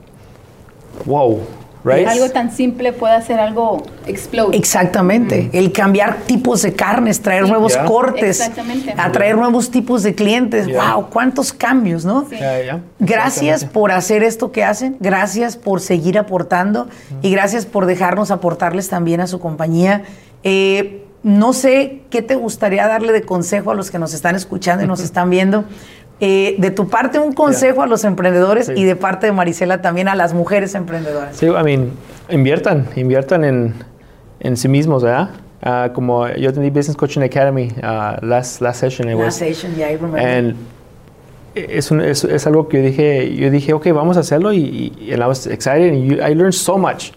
whoa, 1.04 1.44
right? 1.85 2.07
Algo 2.09 2.31
tan 2.31 2.51
simple 2.51 2.92
puede 2.92 3.14
hacer 3.14 3.38
algo 3.38 3.83
explode. 4.07 4.57
Exactamente. 4.57 5.51
El 5.53 5.73
cambiar 5.73 6.16
tipos 6.27 6.62
de 6.62 6.73
carnes, 6.73 7.20
traer 7.20 7.44
Sí. 7.44 7.51
nuevos 7.51 7.73
Yeah. 7.75 7.85
cortes, 7.85 8.51
atraer 8.97 9.37
nuevos 9.37 9.70
tipos 9.70 10.03
de 10.03 10.14
clientes. 10.14 10.66
Yeah. 10.66 10.94
Wow, 10.94 11.11
cuántos 11.11 11.53
cambios, 11.53 12.05
¿no? 12.05 12.27
Sí. 12.29 12.37
Yeah, 12.37 12.62
yeah. 12.62 12.81
Gracias 12.99 13.64
por 13.64 13.92
hacer 13.92 14.23
esto 14.23 14.51
que 14.53 14.64
hacen, 14.64 14.97
gracias 15.01 15.57
por 15.57 15.81
seguir 15.81 16.18
aportando 16.18 16.88
y 17.23 17.31
gracias 17.31 17.66
por 17.66 17.87
dejarnos 17.87 18.31
aportarles 18.31 18.88
también 18.88 19.20
a 19.20 19.27
su 19.27 19.38
compañía. 19.40 20.03
Eh, 20.42 21.01
no 21.23 21.55
sé 21.55 22.03
qué 22.11 22.20
te 22.20 22.35
gustaría 22.35 22.87
darle 22.87 23.12
de 23.12 23.23
consejo 23.23 23.70
a 23.70 23.75
los 23.75 23.90
que 23.90 23.99
nos 23.99 24.12
están 24.12 24.35
escuchando 24.37 24.85
y 24.85 24.87
nos 24.87 25.01
están 25.05 25.31
viendo. 25.31 25.64
Eh, 26.20 26.55
de 26.59 26.70
tu 26.70 26.88
parte, 26.88 27.18
un 27.18 27.33
consejo 27.33 27.83
a 27.83 27.87
los 27.87 28.05
emprendedores 28.05 28.66
Sí. 28.66 28.72
y 28.77 28.85
de 28.85 28.94
parte 28.96 29.27
de 29.27 29.33
Marisela 29.33 29.83
también 29.83 30.07
a 30.09 30.14
las 30.14 30.33
mujeres 30.33 30.74
emprendedoras. 30.74 31.37
Sí, 31.37 31.46
I 31.46 31.62
mean, 31.64 31.90
inviertan, 32.31 32.87
inviertan 32.96 33.44
en, 33.44 33.74
en 34.40 34.57
sí 34.57 34.68
mismos, 34.68 35.03
¿verdad? 35.03 35.31
Ah, 35.61 35.90
como 35.92 36.29
yo 36.29 36.53
tenía 36.53 36.70
Business 36.70 36.96
Coaching 36.96 37.22
Academy 37.22 37.72
uh, 37.83 38.24
last, 38.24 38.61
last 38.61 38.81
session. 38.81 39.09
it 39.09 39.14
was- 39.16 39.24
Last 39.24 39.38
session, 39.40 39.74
yeah, 39.74 39.90
I 39.90 39.96
remember. 39.96 40.20
And 40.24 40.55
es, 41.57 41.90
un- 41.90 42.00
es, 42.00 42.22
es 42.24 42.46
algo 42.46 42.68
que 42.68 42.79
yo 42.79 42.85
dije, 42.88 43.35
yo 43.35 43.50
dije, 43.50 43.72
ok, 43.72 43.88
vamos 43.92 44.16
a 44.16 44.20
hacerlo 44.20 44.53
y, 44.53 44.92
y 45.00 45.12
and 45.12 45.22
I 45.22 45.27
was 45.27 45.46
excited 45.46 45.92
and 45.92 46.05
you- 46.05 46.16
I 46.22 46.35
learned 46.35 46.53
so 46.55 46.79
much. 46.79 47.12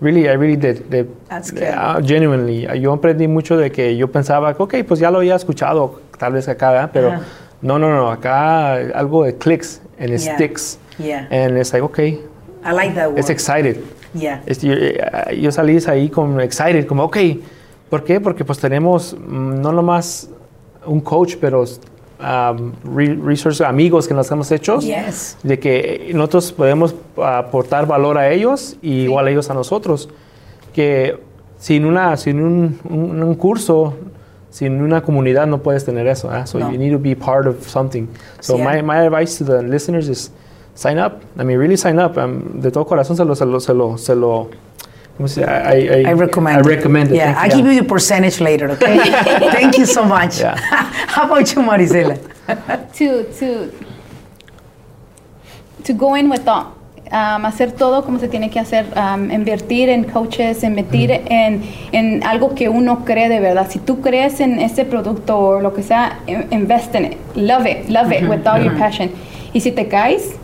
Really, 0.00 0.22
I 0.26 0.34
really 0.36 0.56
did. 0.56 0.80
did- 0.90 1.06
That's 1.28 1.52
good. 1.52 1.62
uh, 1.62 2.00
genuinely. 2.04 2.66
Yo 2.80 2.92
aprendí 2.92 3.28
mucho 3.28 3.56
de 3.56 3.70
que 3.70 3.96
yo 3.96 4.10
pensaba, 4.10 4.54
ok, 4.58 4.74
pues 4.86 4.98
ya 4.98 5.10
lo 5.10 5.18
había 5.18 5.36
escuchado 5.36 6.00
tal 6.18 6.32
vez 6.32 6.48
acá, 6.48 6.70
¿verdad? 6.72 6.90
Pero 6.92 7.08
Ajá. 7.12 7.20
No, 7.62 7.78
no, 7.78 7.88
no, 7.94 8.10
acá 8.10 8.74
algo 8.94 9.24
de 9.24 9.34
clicks 9.36 9.80
and 9.98 10.10
it 10.10 10.20
Yeah. 10.20 10.34
sticks. 10.34 10.78
Yeah. 10.98 11.26
And 11.30 11.56
it's 11.58 11.72
like, 11.72 11.82
okay, 11.84 12.20
I 12.64 12.72
like 12.72 12.94
that 12.94 13.08
word. 13.10 13.18
it's 13.18 13.30
excited. 13.30 13.78
Yeah. 14.14 14.42
Es- 14.46 14.62
yo, 14.62 14.72
eh, 14.74 15.38
yo 15.40 15.50
salí 15.50 15.76
ahí 15.88 16.08
como 16.08 16.40
excited, 16.40 16.86
como, 16.86 17.04
ok, 17.04 17.16
¿por 17.90 18.04
qué? 18.04 18.20
Porque 18.20 18.44
pues 18.44 18.58
tenemos 18.58 19.14
mm, 19.18 19.60
no 19.60 19.72
nomás 19.72 20.28
un 20.86 21.00
coach, 21.00 21.36
pero 21.40 21.62
um, 22.20 22.72
re- 22.96 23.16
amigos 23.66 24.06
que 24.06 24.14
nos 24.14 24.30
hemos 24.30 24.50
hecho, 24.52 24.78
Yes. 24.80 25.36
de 25.42 25.58
que 25.58 26.10
nosotros 26.14 26.52
podemos 26.52 26.94
aportar 27.16 27.86
valor 27.86 28.18
a 28.18 28.30
ellos 28.30 28.76
y 28.82 29.02
igual 29.04 29.28
ellos 29.28 29.50
a 29.50 29.54
nosotros. 29.54 30.08
Que 30.72 31.18
sin, 31.58 31.84
una, 31.84 32.16
sin 32.16 32.40
un, 32.40 32.78
un- 32.88 33.22
un 33.22 33.34
curso, 33.34 33.94
sin 34.54 34.80
una 34.80 35.00
comunidad 35.02 35.48
no 35.48 35.58
puedes 35.58 35.84
tener 35.84 36.06
eso. 36.06 36.30
¿ah? 36.30 36.46
So 36.46 36.60
No. 36.60 36.70
you 36.70 36.78
need 36.78 36.92
to 36.92 36.98
be 36.98 37.16
part 37.16 37.48
of 37.48 37.66
something. 37.68 38.06
So 38.40 38.56
Sí, 38.56 38.62
my, 38.62 38.82
my 38.82 38.98
advice 39.04 39.36
to 39.38 39.44
the 39.44 39.62
listeners 39.62 40.08
is 40.08 40.30
sign 40.76 40.96
up. 40.98 41.22
I 41.36 41.42
mean, 41.42 41.58
really 41.58 41.76
sign 41.76 41.98
up. 41.98 42.16
Um, 42.16 42.60
de 42.60 42.70
todo 42.70 42.84
corazón 42.86 43.16
se 43.16 43.24
lo, 43.24 43.34
se 43.34 43.44
lo, 43.44 43.58
se 43.58 43.74
lo, 43.74 43.96
se 43.98 44.14
lo 44.14 44.48
¿cómo 45.16 45.28
se 45.28 45.40
dice? 45.40 45.50
I, 45.50 46.06
I, 46.06 46.10
I 46.10 46.14
recommend 46.14 46.56
I 46.56 46.60
it. 46.60 46.66
recommend 46.76 47.10
it. 47.10 47.16
Yeah, 47.16 47.34
I'll 47.36 47.50
you. 47.50 47.64
give 47.64 47.72
you 47.74 47.82
the 47.82 47.88
percentage 47.88 48.40
later, 48.40 48.70
okay? 48.70 48.98
Thank 49.50 49.76
you 49.76 49.86
so 49.86 50.04
much. 50.04 50.38
Yeah. 50.38 50.54
How 51.08 51.24
about 51.26 51.52
you, 51.52 51.60
Marisela? 51.62 52.16
to 52.94 53.24
to 53.40 53.72
to 55.84 55.92
go 55.92 56.14
in 56.14 56.28
with 56.30 56.44
thought. 56.44 56.72
Um, 57.14 57.44
hacer 57.44 57.70
todo 57.70 58.04
como 58.04 58.18
se 58.18 58.26
tiene 58.26 58.50
que 58.50 58.58
hacer, 58.58 58.86
um, 58.96 59.30
invertir 59.30 59.88
en 59.88 60.02
coaches, 60.02 60.64
invertir 60.64 61.12
en, 61.12 61.62
en 61.92 62.24
algo 62.24 62.56
que 62.56 62.68
uno 62.68 63.04
cree 63.04 63.28
de 63.28 63.38
verdad. 63.38 63.68
Si 63.70 63.78
tú 63.78 64.00
crees 64.00 64.40
en 64.40 64.58
ese 64.58 64.84
producto 64.84 65.38
o 65.38 65.60
lo 65.60 65.72
que 65.74 65.84
sea, 65.84 66.18
in- 66.26 66.46
invest 66.50 66.92
in 66.96 67.04
it, 67.04 67.12
love 67.36 67.66
it, 67.66 67.88
love 67.88 68.10
it 68.10 68.28
with 68.28 68.44
all 68.48 68.60
your 68.60 68.76
passion. 68.76 69.12
Y 69.52 69.60
si 69.60 69.70
te 69.70 69.86
caes, 69.86 70.34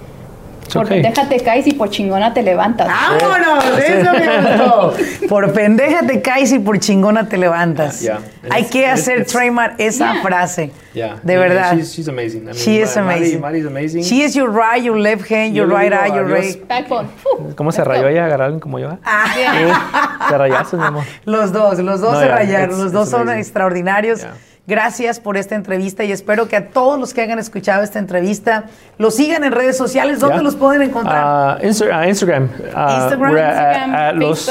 Por 0.74 0.88
pendeja 0.88 1.28
te 1.28 1.40
caes 1.40 1.66
y 1.66 1.72
por 1.72 1.90
chingona 1.90 2.33
te 2.33 2.42
levantas. 2.42 2.88
¡Vámonos! 2.88 3.64
Eso 3.78 4.12
me 4.12 4.40
gustó. 4.40 4.94
Por 5.28 5.52
pendeja 5.52 6.06
te 6.06 6.22
caes 6.22 6.52
y 6.52 6.59
por 6.59 6.78
chingona 6.78 7.28
te 7.28 7.37
levantas. 7.37 8.06
Hay 8.50 8.64
que 8.64 8.87
hacer 8.87 9.26
trademark 9.26 9.74
esa 9.78 10.14
frase. 10.22 10.72
De 10.92 11.37
verdad. 11.37 11.76
She's, 11.76 11.94
she's 11.94 12.09
amazing. 12.09 12.42
I 12.42 12.44
mean, 12.46 12.54
she 12.54 12.80
is 12.80 12.96
amazing. 12.96 13.40
Maddie, 13.40 13.66
amazing. 13.66 14.02
She 14.02 14.22
is 14.22 14.35
your 14.35 14.50
right, 14.50 14.83
your 14.83 14.98
left 14.98 15.30
hand, 15.30 15.54
your 15.54 15.66
right 15.66 15.92
eye, 15.92 16.09
your 16.09 16.26
right. 16.26 16.66
Backbone. 16.66 17.09
¿Cómo 17.54 17.72
se 17.72 17.85
rayó 17.85 18.09
ella 18.09 18.24
agarrar 18.26 18.42
a 18.42 18.44
alguien 18.46 18.61
como 18.61 18.78
yo? 18.78 18.98
Ah. 19.04 20.26
Se 20.28 20.38
rayaste, 20.38 20.76
mi 20.76 20.85
amor. 20.85 21.04
Los 21.24 21.52
dos, 21.52 21.78
los 21.78 22.00
dos 22.00 22.18
se 22.18 22.28
rayaron. 22.28 22.78
Los 22.78 22.92
dos 22.92 23.09
son 23.09 23.28
extraordinarios. 23.30 24.26
Gracias 24.66 25.18
por 25.18 25.37
esta 25.37 25.57
entrevista 25.57 26.05
y 26.05 26.12
espero 26.12 26.46
que 26.46 26.57
a 26.57 26.68
todos 26.68 26.99
los 26.99 27.12
que 27.12 27.23
hayan 27.23 27.38
escuchado 27.38 27.83
esta 27.83 27.99
entrevista 27.99 28.64
los 28.99 29.14
sigan 29.16 29.42
en 29.44 29.53
redes 29.53 29.77
sociales. 29.77 30.20
¿Dónde 30.20 30.42
los 30.42 30.55
pueden 30.55 30.83
encontrar? 30.83 31.61
Uh, 31.61 31.66
Instagram. 31.66 32.09
Instagram, 32.09 32.49
Instagram 32.51 34.18
los, 34.18 34.49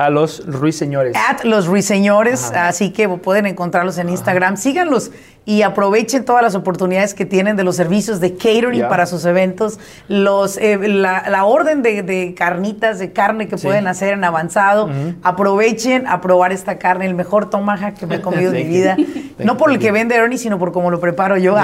a 0.00 0.08
los 0.08 0.46
ruiseñores. 0.46 1.14
At 1.14 1.44
los 1.44 1.66
ruiseñores, 1.66 2.52
así 2.52 2.90
que 2.90 3.06
pueden 3.06 3.44
encontrarlos 3.44 3.98
en 3.98 4.08
Instagram. 4.08 4.56
Síganlos 4.56 5.10
y 5.44 5.60
aprovechen 5.60 6.24
todas 6.24 6.42
las 6.42 6.54
oportunidades 6.54 7.12
que 7.12 7.26
tienen 7.26 7.54
de 7.56 7.64
los 7.64 7.76
servicios 7.76 8.18
de 8.18 8.34
catering 8.34 8.88
para 8.88 9.04
sus 9.04 9.26
eventos, 9.26 9.78
los, 10.08 10.56
eh, 10.56 10.78
la, 10.78 11.44
orden 11.44 11.82
de, 11.82 12.34
carnitas, 12.34 12.98
de 12.98 13.12
carne 13.12 13.46
que 13.46 13.58
pueden 13.58 13.86
hacer 13.88 14.14
en 14.14 14.24
avanzado. 14.24 14.88
Aprovechen 15.22 16.06
a 16.06 16.22
probar 16.22 16.52
esta 16.52 16.78
carne, 16.78 17.04
el 17.04 17.14
mejor 17.14 17.50
tomaja 17.50 17.92
que 17.92 18.06
me 18.06 18.16
he 18.16 18.20
comido 18.22 18.52
en 18.54 18.56
mi 18.56 18.64
vida. 18.64 18.96
no 19.38 19.58
por 19.58 19.70
el 19.70 19.78
que 19.78 19.92
vende 19.92 20.14
Ernie, 20.14 20.38
sino 20.38 20.58
por 20.58 20.72
cómo 20.72 20.90
lo 20.90 20.98
preparo 20.98 21.36
yo. 21.36 21.56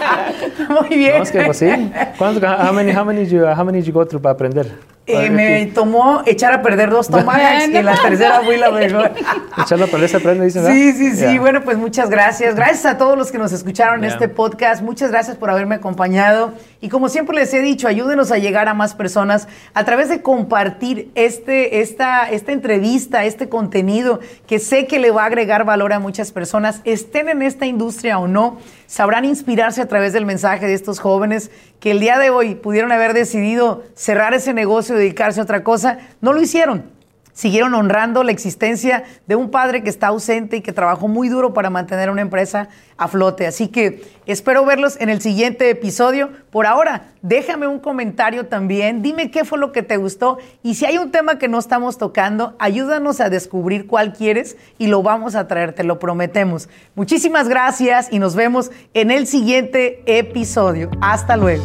Muy 0.80 0.96
bien. 0.96 1.18
No, 1.18 1.22
es 1.24 1.30
que 1.30 1.42
pues 1.42 1.58
sí. 1.58 1.92
¿Cuánto, 2.16 2.40
how, 2.46 2.72
many, 2.72 2.96
how, 2.96 3.04
many 3.04 3.26
you, 3.26 3.44
how 3.46 3.64
many 3.64 3.82
you 3.82 3.92
go 3.92 4.06
through 4.06 4.22
para 4.22 4.32
aprender? 4.32 4.95
Eh, 5.08 5.30
me 5.30 5.66
tomó 5.66 6.22
echar 6.26 6.52
a 6.52 6.62
perder 6.62 6.90
dos 6.90 7.08
tomadas 7.08 7.68
y 7.68 7.76
en 7.76 7.84
la 7.84 7.94
tercera 7.94 8.40
fui 8.40 8.56
la 8.56 8.72
mejor. 8.72 9.12
Echarlo 9.58 9.84
a 9.84 9.88
perder 9.88 10.08
se 10.08 10.16
aprende, 10.16 10.44
dice, 10.44 10.66
Sí, 10.66 10.92
sí, 10.92 11.16
sí. 11.16 11.38
Bueno, 11.38 11.62
pues 11.62 11.78
muchas 11.78 12.10
gracias. 12.10 12.56
Gracias 12.56 12.86
a 12.86 12.98
todos 12.98 13.16
los 13.16 13.30
que 13.30 13.38
nos 13.38 13.52
escucharon 13.52 14.02
en 14.02 14.10
este 14.10 14.28
podcast. 14.28 14.82
Muchas 14.82 15.12
gracias 15.12 15.36
por 15.36 15.48
haberme 15.48 15.76
acompañado. 15.76 16.52
Y 16.80 16.88
como 16.88 17.08
siempre 17.08 17.36
les 17.36 17.52
he 17.54 17.62
dicho, 17.62 17.88
ayúdenos 17.88 18.30
a 18.30 18.38
llegar 18.38 18.68
a 18.68 18.74
más 18.74 18.94
personas 18.94 19.48
a 19.72 19.84
través 19.84 20.08
de 20.08 20.20
compartir 20.22 21.10
este, 21.14 21.80
esta, 21.80 22.30
esta 22.30 22.52
entrevista, 22.52 23.24
este 23.24 23.48
contenido 23.48 24.20
que 24.46 24.58
sé 24.58 24.86
que 24.86 24.98
le 24.98 25.10
va 25.10 25.22
a 25.22 25.26
agregar 25.26 25.64
valor 25.64 25.92
a 25.92 26.00
muchas 26.00 26.32
personas, 26.32 26.82
estén 26.84 27.28
en 27.28 27.42
esta 27.42 27.64
industria 27.64 28.18
o 28.18 28.28
no 28.28 28.58
sabrán 28.86 29.24
inspirarse 29.24 29.80
a 29.80 29.88
través 29.88 30.12
del 30.12 30.26
mensaje 30.26 30.66
de 30.66 30.74
estos 30.74 30.98
jóvenes 30.98 31.50
que 31.80 31.92
el 31.92 32.00
día 32.00 32.18
de 32.18 32.30
hoy 32.30 32.54
pudieron 32.54 32.92
haber 32.92 33.14
decidido 33.14 33.82
cerrar 33.94 34.34
ese 34.34 34.52
negocio 34.52 34.94
y 34.94 34.98
dedicarse 34.98 35.40
a 35.40 35.44
otra 35.44 35.64
cosa, 35.64 35.98
no 36.20 36.32
lo 36.32 36.42
hicieron 36.42 36.95
siguieron 37.36 37.74
honrando 37.74 38.24
la 38.24 38.32
existencia 38.32 39.04
de 39.26 39.36
un 39.36 39.50
padre 39.50 39.82
que 39.82 39.90
está 39.90 40.06
ausente 40.08 40.56
y 40.56 40.62
que 40.62 40.72
trabajó 40.72 41.06
muy 41.06 41.28
duro 41.28 41.52
para 41.52 41.68
mantener 41.68 42.10
una 42.10 42.22
empresa 42.22 42.68
a 42.96 43.08
flote. 43.08 43.46
Así 43.46 43.68
que 43.68 44.02
espero 44.24 44.64
verlos 44.64 44.96
en 45.00 45.10
el 45.10 45.20
siguiente 45.20 45.68
episodio. 45.68 46.30
Por 46.50 46.66
ahora, 46.66 47.08
déjame 47.20 47.66
un 47.66 47.78
comentario 47.78 48.46
también, 48.46 49.02
dime 49.02 49.30
qué 49.30 49.44
fue 49.44 49.58
lo 49.58 49.70
que 49.70 49.82
te 49.82 49.98
gustó 49.98 50.38
y 50.62 50.76
si 50.76 50.86
hay 50.86 50.96
un 50.96 51.10
tema 51.10 51.38
que 51.38 51.46
no 51.46 51.58
estamos 51.58 51.98
tocando, 51.98 52.56
ayúdanos 52.58 53.20
a 53.20 53.28
descubrir 53.28 53.86
cuál 53.86 54.14
quieres 54.14 54.56
y 54.78 54.86
lo 54.86 55.02
vamos 55.02 55.34
a 55.34 55.46
traer, 55.46 55.74
te 55.74 55.84
lo 55.84 55.98
prometemos. 55.98 56.70
Muchísimas 56.94 57.48
gracias 57.48 58.08
y 58.10 58.18
nos 58.18 58.34
vemos 58.34 58.70
en 58.94 59.10
el 59.10 59.26
siguiente 59.26 60.02
episodio. 60.06 60.90
Hasta 61.02 61.36
luego. 61.36 61.64